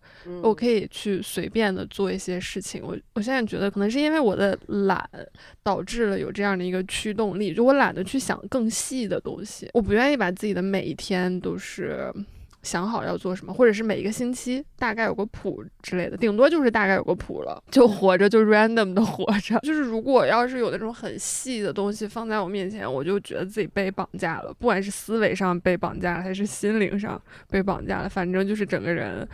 [0.43, 2.83] 我可以去随便的做一些事情。
[2.83, 5.09] 我我现在觉得可能是因为我的懒
[5.62, 12.12] 导致了有这样的一个驱动力，就我懒得去想更细的东西，我不愿意把自己的每一天都是。
[12.64, 19.58] 想好要做什么，或者是每一个星期大概有个谱之类的，顶多就是大概有个谱了，就活着就 random 的活着。
[19.62, 29.28] 就是如果要是有那种很细的东西放在我面前，我就觉得自己被绑架了，不管是思维上被绑架了，还是心灵上被绑架了，反正就是整个人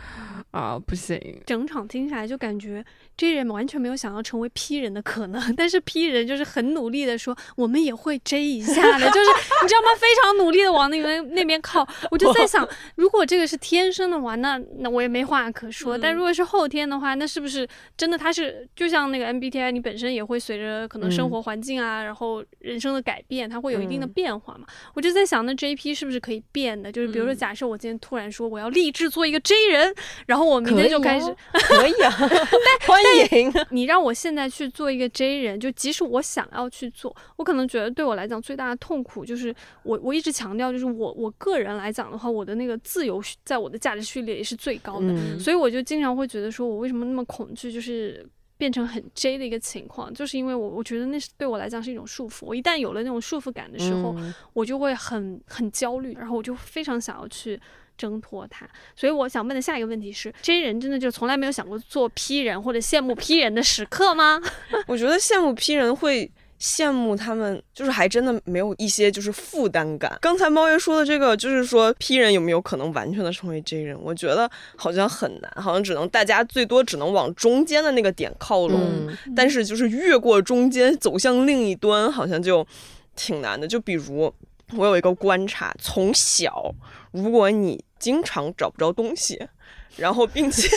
[0.51, 1.17] 啊、不行。
[1.45, 2.83] 整场听下来就感觉
[3.21, 9.29] J 人完全没有想要成为 P 人的可能，但是 P 人就是很努力的说我们也会 J 一下的，就是
[9.61, 9.89] 你知道吗？
[9.99, 11.87] 非常努力的往那边那边靠。
[12.09, 15.95] 我就在想，如果这个是天生的话，那那我也没话可说。
[15.95, 24.65] 但如果是后天的话，那是不是真的他是就像那个 MBTI，你本身也会随着可能生活环境啊，然后人生的改变，它会有一定的嗯变化嘛？
[24.95, 26.91] 我就在想，那 JP 是不是可以变的？
[26.91, 29.93] 就是比如说，嗯假设我今天突然说我要立志做一个 J 人，
[30.25, 31.35] 然后我明天就开始。
[31.53, 32.09] 可以啊，
[32.87, 33.10] 欢迎。
[33.71, 39.53] 你让我现在去做一个 J 人，就即使我想要去做，我可能觉得对我来讲最大的痛苦就是
[39.83, 48.25] 我我一直强调，就是我我个人来讲的话，我的那个自由序在我的价值序列也是最高的，嗯所以我就经常会觉得说我为什么那么恐惧，就是。
[48.61, 52.45] 变成很 J 的一个情况，就是因为我我觉得那是对我来讲是一种束缚。
[52.45, 57.59] 我一旦有了那种束缚感的时候，嗯我就会很很焦虑，然后我就非常想要去
[58.01, 58.67] 挣脱它。
[58.95, 64.41] 所以我想问的下一个问题是：J 人真的就从来没有想过做 P 人或者羡慕 P 人的时刻吗？
[64.87, 70.17] 我觉得羡慕 P 人会羡慕他们，就是还真的没有一些就是负担感。
[70.19, 73.99] 刚才猫爷说的这个，就是说 P 人有没有可能完全的成为 J 人？
[74.01, 82.65] 我觉得好像很难，好像只能大家最多只能往中间的那个点靠拢，嗯但是就是越过中间走向另一端，好像就
[83.15, 83.67] 挺难的。
[83.67, 84.31] 就比如
[84.77, 86.73] 我有一个观察，从小
[87.11, 89.39] 如果你经常找不着东西，
[89.95, 90.67] 然后并且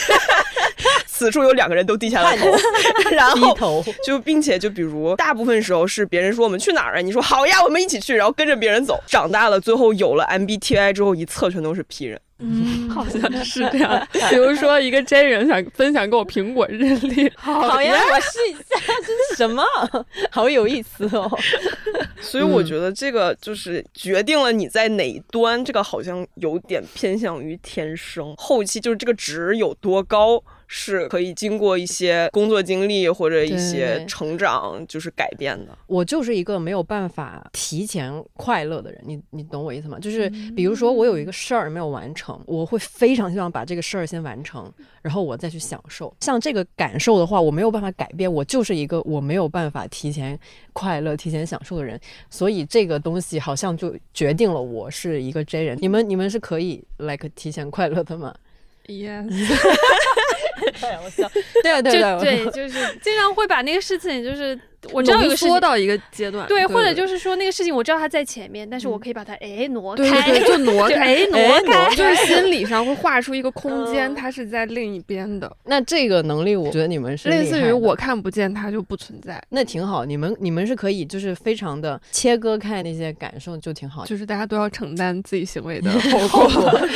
[1.07, 2.55] 此处有两个人都低下了头，
[3.11, 9.03] 然后低头， 就并且就比如大部分时候是别人说我们去哪儿啊，你说好呀，我们一起去，然后跟着别人走。
[9.07, 12.21] 长大了，最后有了 MBTI 之后，一测全都是 P 人。
[12.47, 14.07] 嗯，好像是这样。
[14.31, 19.65] 比如说，一个 J 人想分享给我苹果日历，好呀，我试一下，这是什么？
[20.31, 21.31] 好有意思哦。
[22.21, 28.35] 所以我嗯觉得这个就是决定了你在哪一端，这个好像有点偏向于天生。
[28.37, 30.43] 后期就是这个值有多高，
[30.77, 35.79] 是可以经过一些工作经历或者一些成长就是改变的。
[35.87, 40.01] 我就是一个没有办法提前快乐的人，你你懂我意思吗？
[40.01, 44.69] 就是比如说我有一个事儿没有完成，我会非常希望把这个事儿先完成，
[45.01, 46.13] 然后我再去享受。
[46.19, 50.37] 像这个感受的话，我没有办法改变，我就是一个我没有办法提前
[50.73, 51.99] 快乐、提前享受的人，
[52.29, 55.79] 所以这个东西好像就决定了我是一个 J 人。
[55.81, 58.35] 你们你们是可以 like 提前快乐的吗？
[58.87, 59.25] Yes，
[61.05, 61.31] 我笑。
[61.63, 64.59] 对啊，对就啊对，就是 经常会把那个事情，就是
[64.93, 65.49] 我知道有个事情。
[65.49, 74.15] 缩到一个阶段，对，或者对就是说那个事情我知道它在前面，但是我可以把它哎挪对开，对对，就挪开， 哎挪哎开，就是心理上会画出一个空间，嗯。
[74.15, 86.89] 它是在另一边的，那这个能力，我觉得你们是类似于我看不见它就不存在，那挺好，你们你们是可以就是非常的切割开那些感受，就挺好，就是大家都要承担自己行为的后果。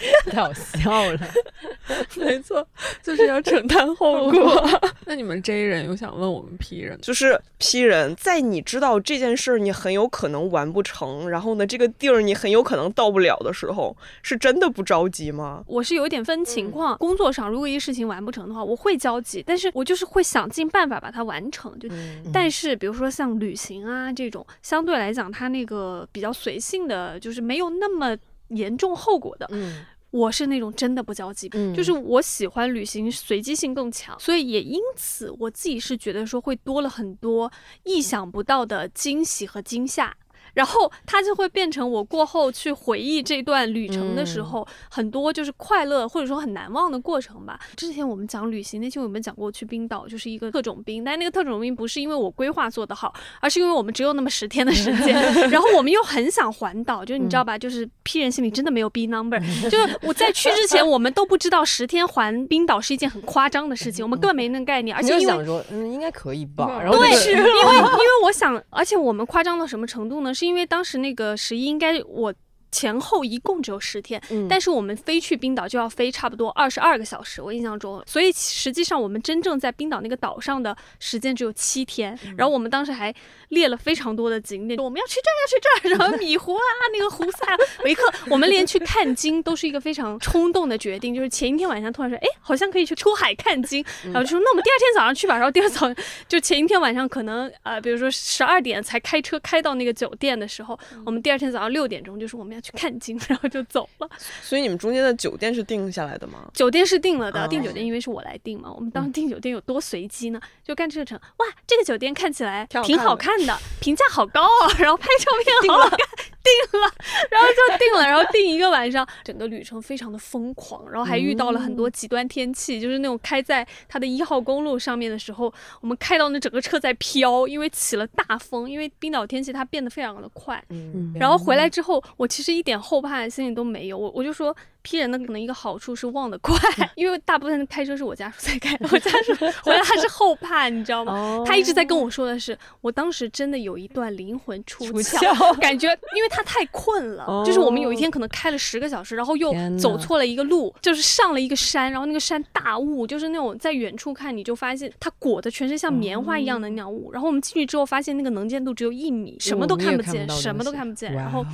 [0.30, 1.20] 太好笑了。
[2.16, 2.66] 没错，
[3.02, 4.80] 就是要承担后果。
[5.06, 6.98] 那你们 J 人有想问我们 P 人？
[7.00, 15.64] 就是 P 人，在你知道这件事儿你很有可能完不成，然后呢，这个地儿你很有可能到不了的时候，是真的不着急吗？
[15.66, 21.76] 我是有一点分情况，工作上如果一个事情完不成的话，我会焦急，但是我就是会想尽办法把它完成。
[21.78, 21.88] 就，
[22.32, 28.16] 但是比如说像旅行啊这种，相对来讲它那个比较随性的，就是没有那么
[28.48, 31.50] 严重后果的，嗯我是那种真的不焦急。
[31.52, 37.52] 嗯就是我喜欢旅行，随机性更强，所以也因此我自己是觉得说会多了很多
[37.84, 40.16] 意想不到的惊喜和惊吓。
[40.58, 47.56] 然后它就会变成我过后去回忆这段旅程的时候，很多就是快乐或者说很难忘的过程吧。
[47.76, 55.14] 之前我们讲旅行那期，我们讲过去冰岛就是一个特种兵，但那个特种兵不是因为我规划做得好，而是因为我们只有那么十天的时间，
[55.48, 59.38] 然后我们又很想环岛，就是你知道吧，就是 P 人心里真的没有 B number，
[59.70, 66.66] 就是我在去之前，我们都不知道十天环冰岛是一件很夸张的事情，我们根本没那个概念，而且因为想说，嗯，应该可以吧？
[66.68, 70.34] 嗯然后因为因为我想，而且我们夸张到什么程度呢？
[70.34, 72.34] 是因为当时那个十一应该我。
[72.70, 74.46] 前后一共只有十天，嗯。
[74.48, 82.18] 但是我们飞去冰岛就要飞差不多二十二个小时，我印象中，所以实际上我们真正在冰岛那个岛上的时间只有七天。
[82.36, 83.14] 然后我们当时还
[83.50, 86.62] 列了非常多的景点，我们要去这儿，要去这儿， 然后米湖啊，
[86.92, 95.86] 那个胡塞啊， 维克，我们连去看鲸都是一个非常冲动的决定，就是前一天晚上突然说，哎，好像可以去出海看鲸，然后就说那我们第二天早上去吧，然后第二早
[96.28, 104.08] 就前一天晚上可能呃，比如说十二点才开车开到那个酒店的时候，我们第二天早上六点钟就是我们要要去看景，然后就走了。
[104.42, 106.50] 所以你们中间的酒店是定下来的吗？
[106.52, 108.72] 酒店是定了的，哦订酒店因为是我来定嘛。
[108.72, 110.40] 我们当时订酒店有多随机呢？
[110.64, 116.92] 就干这个城，哇，这个酒店看起来挺挺好看的评价好高啊，然后拍照片好好看，订了，
[117.30, 136.56] 然后就订了，然后订一个晚上，整个旅程非常的疯狂，然后还遇到了很多极端天气，就是那种开在它的一号公路上面的时候，我们开到那整个车在飘，因为起了大风，因为冰岛天气它变得非常的快，嗯，然后回来之后，我其实一点后怕的心理都没有，我我就说 P 人的可能一个好处是忘得快，
[136.96, 141.12] 因为大部分开车是我家属在开， 我家属回来他是后怕，你知道吗？
[141.12, 161.44] 哦他一直在跟我说的是，我当时真的有一段灵魂出出窍，感觉因为他太困了，哦就是我们有一天可能开了十个小时，然后又走错了一个路，就是上了一个山，然后那个山大雾，就是那种在远处看你就发现它裹的全是像棉花一样的那样雾，然后我们进去之后发现那个能见度只有一米，什么都看不见，什么都看不见，然后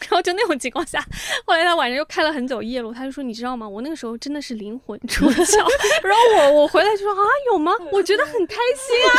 [0.00, 1.04] 然后就那种情况下，
[1.44, 3.68] 后来他晚上又开了很久夜路，他就说：“你知道吗？
[3.68, 5.58] 我那个时候真的是灵魂出窍。
[6.02, 7.22] ”然后我我回来就说：“啊，
[7.52, 7.72] 有吗？
[7.92, 9.12] 我觉得很开心啊。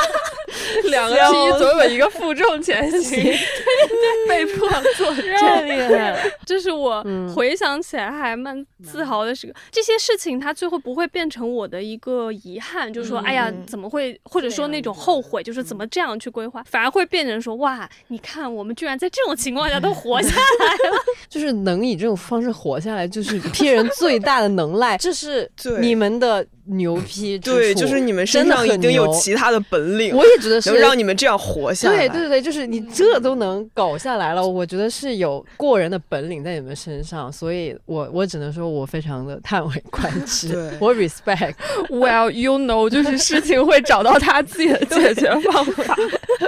[0.89, 3.23] 两个 P 总有一个负重前 行，
[4.27, 9.53] 被迫做这太厉害了！”这是我嗯回想起来还蛮自豪的时刻。
[9.71, 20.68] 这些事情它最后不会变成我的一个遗憾，就是说，嗯哎呀嗯，怎么会，或者说那种后悔，就是怎么这样去规划，反而会变成说，哇，你看我们居然在这种情况下都活下来。
[21.29, 25.49] 就是能以这种方式活下来，就是 P 人最大的能耐，这是
[25.79, 32.07] 你们的牛批对，就是你们身上一定有其他的本领，我也觉得是能让你们这样活下来。
[32.07, 41.53] 对对对，就是你这都能搞下来了，我觉得是有过人的本领在你们身上，所以我我只能说我非常的叹为观止，我 respect。
[41.89, 45.95] Well, you know，就是事情会找到他自己的解决方法，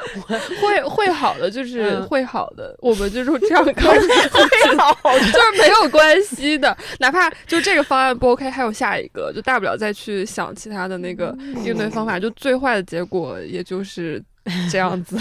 [0.61, 2.75] 会会好的，就是嗯会好的。
[2.79, 4.07] 我们就是这样告诉
[4.37, 11.35] 会好，就是没有关系的，哪怕就这个方案不 OK，还有下一个，就大不了再去想其他的那个
[11.65, 12.19] 应对方法。
[12.19, 14.21] 就最坏的结果，也就是
[14.71, 15.17] 这样子。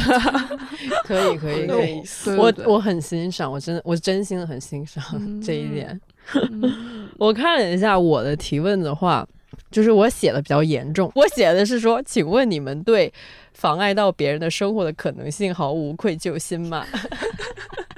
[1.04, 2.02] 可以可以可以。
[2.36, 6.00] 我我很欣赏，我真的我真心的很欣赏嗯这一点。
[6.50, 9.26] 嗯 我看了一下我的提问的话，
[9.70, 13.12] 就是我写的比较严重，我写的是说，请问你们对
[13.52, 16.86] 妨碍到别人的生活的可能性毫无愧疚心吗？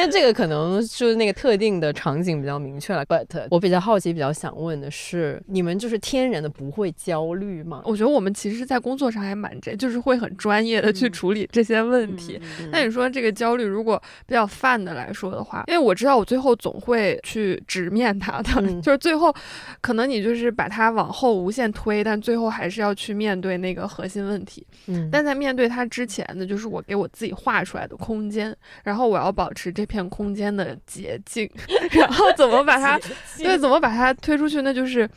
[0.00, 3.04] 但这个可能就是那个特定的场景比较明确了。
[3.04, 7.82] But 我比较好奇，比较想问的是，你们就是天然的不会焦虑吗？
[7.84, 12.40] 我觉得我们其实，在工作上还蛮这，就是会很专业的去嗯处理这些问题。
[12.60, 19.34] 嗯那你说这个焦虑，如果比较泛的来说的话，因为我知道我最后总会去直面它的，嗯 就是最后
[19.80, 24.66] 可能你就是把它往后无限推，但最后还是要去面对那个核心问题。
[24.86, 31.50] 嗯但在面对它之前呢，就是我给我自己画出来的空间，然后我要保持这片空间的捷径，
[31.90, 32.96] 然后怎么把它
[33.38, 35.08] 对怎么把它推出去，那就是。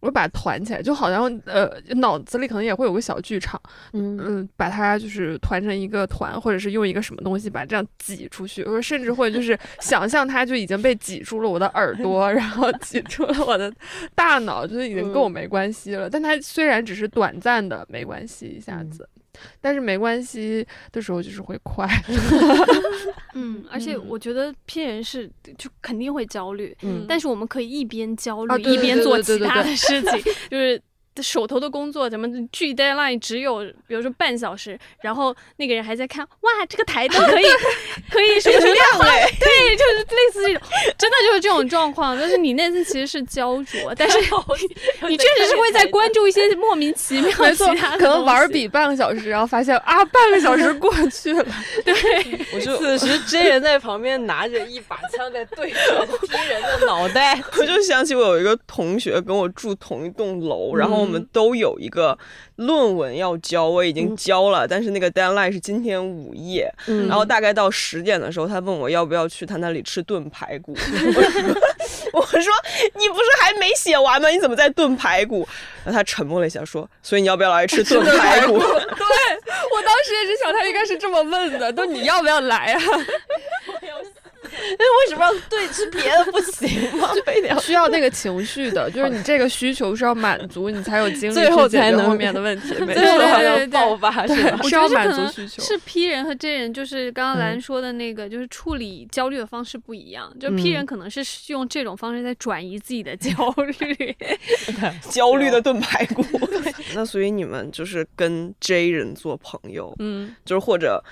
[0.00, 3.60] 我把它团起来，就好像呃脑子里可能也会有个小剧场，
[3.94, 13.74] 嗯嗯，把它就是团成一个团，或者是用一个什么东西把这样挤出去，我甚至会就是 想象它就已经被挤出了我的耳朵，然后挤出了我的
[14.14, 16.08] 大脑，就是已经跟我没关系了。
[16.08, 19.08] 但它虽然只是短暂的没关系一下嗯子，
[19.60, 21.86] 但是没关系的时候就是会快。
[23.34, 30.80] 嗯，而且嗯我觉得 P 人是就肯定会焦虑，嗯但是我们可以一边焦虑、啊一边做对对对对其他的事情， 就是。
[31.22, 37.44] 手头的工作，咱们距 deadline 只有比如说半小时，然后那个人还在看，哇，这个台灯可以
[38.10, 40.62] 可以什么什么样哎，对，就是类似这种，
[40.96, 42.18] 真的就是这种状况。
[42.18, 44.18] 但是你内心其实是焦灼，但是
[45.08, 51.44] 你确实是会在关注一些莫名其妙没错其他，的可能玩儿东西比半个小时，然后发现啊，半个小时过去了。
[51.84, 51.94] 对
[52.52, 57.40] 我就此时 J 人在旁边拿着一把枪在对着 P 人的脑袋。
[57.58, 62.16] 我就想起我有一个同学跟我住同一栋楼，然后我们都有一个
[62.56, 70.76] 论文要交，我已经交了，但是那个 deadline 是今天午夜，嗯然后大概到十点的时候，他问我要不要去他那里吃炖排骨。
[70.76, 71.22] 我说
[72.12, 72.52] 我说
[72.94, 74.28] 你不是还没写完吗？
[74.28, 75.48] 你怎么在炖排骨？
[75.84, 82.80] 然后他沉默了一下，说：“所以你要不要来吃炖排骨？”对我当时也是想，他应该是这么问的，都你要不要来啊？
[84.78, 86.68] 为什么要对吃别的不行
[86.98, 87.10] 吗？
[87.24, 92.74] 非得要需要那个情绪的，就是你这个需求是要满足，你才有精力 最后去解才能决后面的问题。
[92.84, 94.62] 没最后错好像对对对爆发是吧？
[94.68, 95.62] 是要满足需求。
[95.62, 100.32] 是 P 人和 J 人，就是刚刚兰嗯说的那个，就是处理焦虑的方式不一样。
[100.40, 103.32] 就 P 嗯人可能是用这种方式在转移自己的焦
[103.80, 104.16] 虑。
[105.10, 106.24] 焦虑的炖排骨。
[106.94, 111.02] 那所以你们就是跟 J 人做朋友，嗯，就是或者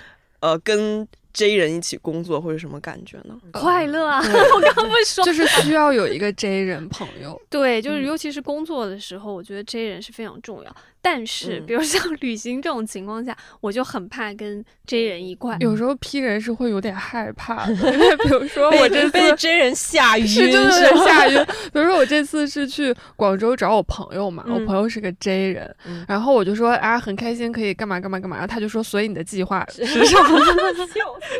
[0.40, 1.06] 呃跟
[1.36, 3.38] J 人一起工作会是什么感觉呢？
[3.52, 4.18] 快乐啊！
[4.24, 7.38] 我刚刚不是说，就是需要有一个 J 人朋友。
[7.50, 10.76] 对，就是嗯尤其是工作的时候，我觉得 J 人是非常重要。
[11.06, 15.56] 但是，嗯比如像 旅行这种情况下，我就很怕跟 J 人一块。
[15.60, 21.36] 有时候 P 人是会有点害怕的， 因为比如说我这次被 J 人吓晕，是就是吓晕。
[21.72, 30.40] 比如说我这次是去广州找我朋友嘛，我嗯朋友是个 J 人，嗯然后我就说啊很开心可以干嘛干嘛干嘛，然后他就说所以你的计划是什么？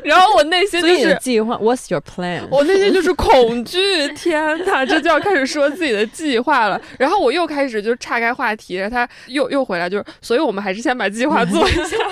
[0.05, 1.17] 然后我内心就是。
[1.21, 2.47] 计划，What's your plan？
[2.51, 6.81] 我内心就是恐惧，天呐，这就要开始说自己的计划了。
[6.99, 11.97] 然后我又开始就岔开话题，他又又回来，就是，所以我们还是先把计划做一下。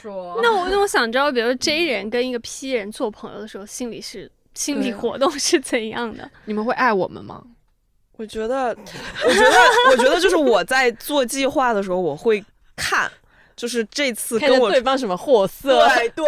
[0.42, 6.28] 那我那我想知道，比如 J 人跟一个 P 人做朋友的时候，心里是心理活动是怎样的？
[6.46, 7.42] 你们会爱我们吗？
[8.16, 8.68] 我觉得，
[9.24, 9.56] 我觉得，
[9.90, 12.42] 我觉得就是我在做计划的时候，我会
[12.74, 13.10] 看，
[13.54, 16.26] 就是这次跟我对方什么货色，对对，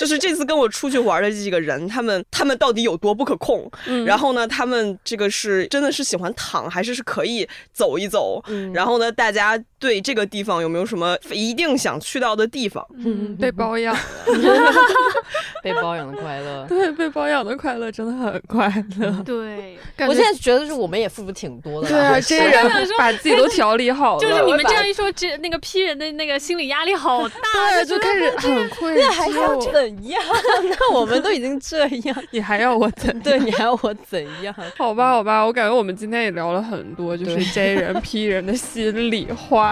[0.00, 3.70] 就是这次跟我出去玩的这几个人，他们他们到底有多不可控？
[3.86, 8.42] 嗯然后呢，他们这个是真的是喜欢躺，还是是可以走一走？
[8.48, 12.84] 嗯然后呢，大家对这个地方有没有什么一定想去到的地方？
[12.96, 13.96] 嗯，被包养，
[15.62, 16.66] 被包养的快乐。
[16.68, 18.66] 对，被包养的快乐真的很快
[18.98, 19.10] 乐。
[19.24, 21.88] 对，我现在觉得是我们也付出挺多的。
[21.88, 27.36] 对啊，这些人把自己都调理好了，就是你们这样一说，这那个批人的那个心理压力好大，
[27.74, 29.58] 对，就开始很愧疚那还要。
[29.58, 30.22] 怎样？
[30.70, 33.20] 那我们都已经这样，你还要我怎？
[33.20, 34.54] 对你还要我怎样？
[34.76, 39.67] 好吧，好吧，我感觉我们今天也聊了很多，就是对 J 人、P 人的心里话。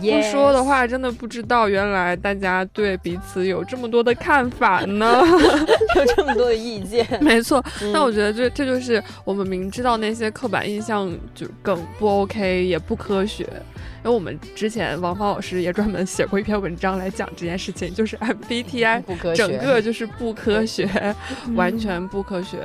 [0.00, 5.22] 不说的话，真的不知道原来大家对彼此有这么多的看法呢。
[5.96, 13.46] 有这么多的意见， 没错，嗯那我觉得这这就是我们明知道那些刻板印象就梗不 OK，也不科学。
[14.04, 19.02] 因为我们之前王芳老师也专门写过一篇文章来讲这件事情，就是 MBTI
[19.34, 20.88] 整个就是不科学，
[21.46, 22.58] 嗯完全不科学。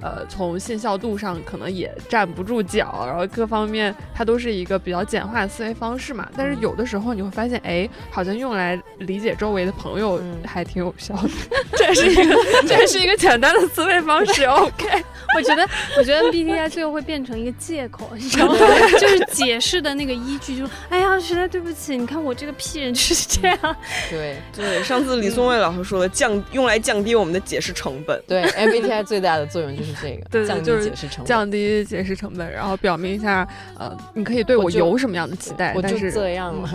[0.00, 6.28] 呃，从信效度上可能也站不住脚，然后各方面它都是一个比较简化的思维方式嘛。
[6.36, 11.28] 但是有的时候你会发现，哎，好像用来理解周围的朋友嗯还挺有效的。
[11.76, 12.34] 这是一个，
[12.66, 14.44] 这是一个简单的思维方式。
[14.44, 14.86] OK，
[15.36, 18.58] 我觉得，我觉得 MBTI 最后会变成一个借口，你知道吗？
[19.00, 23.76] 就是解释的那个依据，就是哎呀，实在对不起，你看我这个屁人就是 这样。
[24.10, 28.22] 对 对， 上次李松蔚老师说的，降用来降低我们的解释成本。
[28.26, 31.26] 对，MBTI 最大的作用就是这个，降低对对就是解释成本。
[31.26, 33.46] 降低解释成本，然后表明一下，
[33.78, 36.68] 呃，你可以对我有什么样的期待，我就这样了，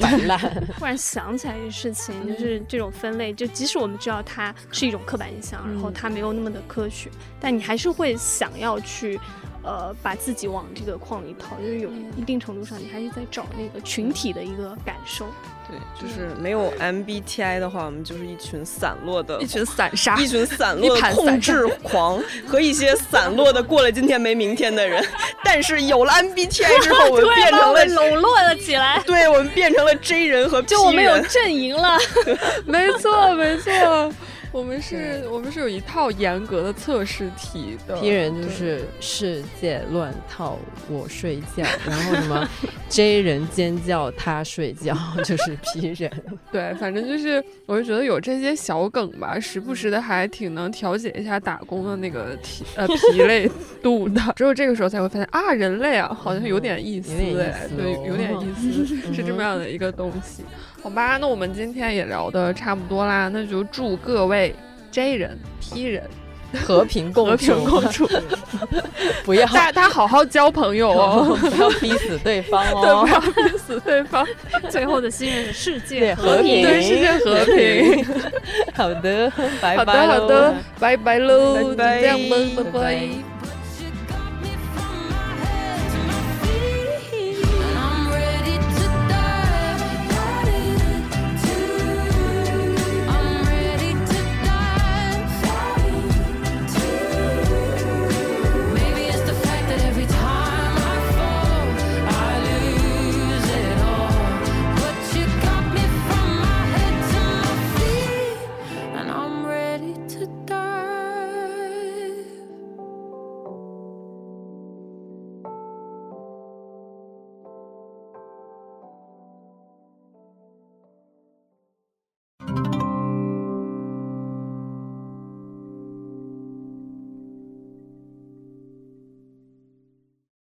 [0.00, 0.38] 摆烂。
[0.78, 7.10] 突然想起来一个事情，就是这种分类，就即使我们知道它是一种刻板印象，然后它没有那么的科学，
[7.40, 9.18] 但你还是会想要去。
[9.66, 15.26] 呃，把自己往这个框里套，就是有一定程度上，你还是在找那个群体的一个感受。
[15.68, 25.04] 对，就是没有 MBTI 的话，我们就是一群散落的 一群散沙， 一群散落一盘散的控制狂和一些散落的过了今天没明天的人。
[25.42, 31.20] 但是有了 MBTI 之后，我们变成了们笼络了起来，对，我们变成了 J 人和 P 人就我们有。
[31.26, 31.98] 阵营了。
[32.64, 34.12] 没错没错，
[34.56, 38.00] 我们是，我们是有一套严格的测试题的。
[38.00, 40.58] P 人就是世界乱套，
[40.88, 42.48] 我睡觉，然后什么
[42.88, 46.10] J 人尖叫，他睡觉，就是 P 人。
[46.50, 53.46] 对，反正就是，我就觉得有这些小梗吧，时不时的还挺能调节一下打工的那个疲呃 疲累
[53.82, 54.22] 度的。
[54.36, 60.42] 只有这个时候才会发现啊，人类啊，好像有点意思有点意哎，对，有点意思，是这么样的一个东西。
[60.86, 64.54] 好吧，那我们今天也聊的差不多啦，那就祝各位
[64.92, 66.04] J 人、P 人
[66.64, 68.08] 和平共和平处，共处，
[69.26, 73.08] 不要 大大家好好交朋友哦，不要逼死对方对，不哦。
[73.12, 74.24] 要逼死对方，
[74.70, 78.04] 最后的心愿是世界对和和平对世界和平。
[78.72, 83.08] 好的，拜拜好的，拜好的，拜拜喽，拜这样吧，拜拜拜拜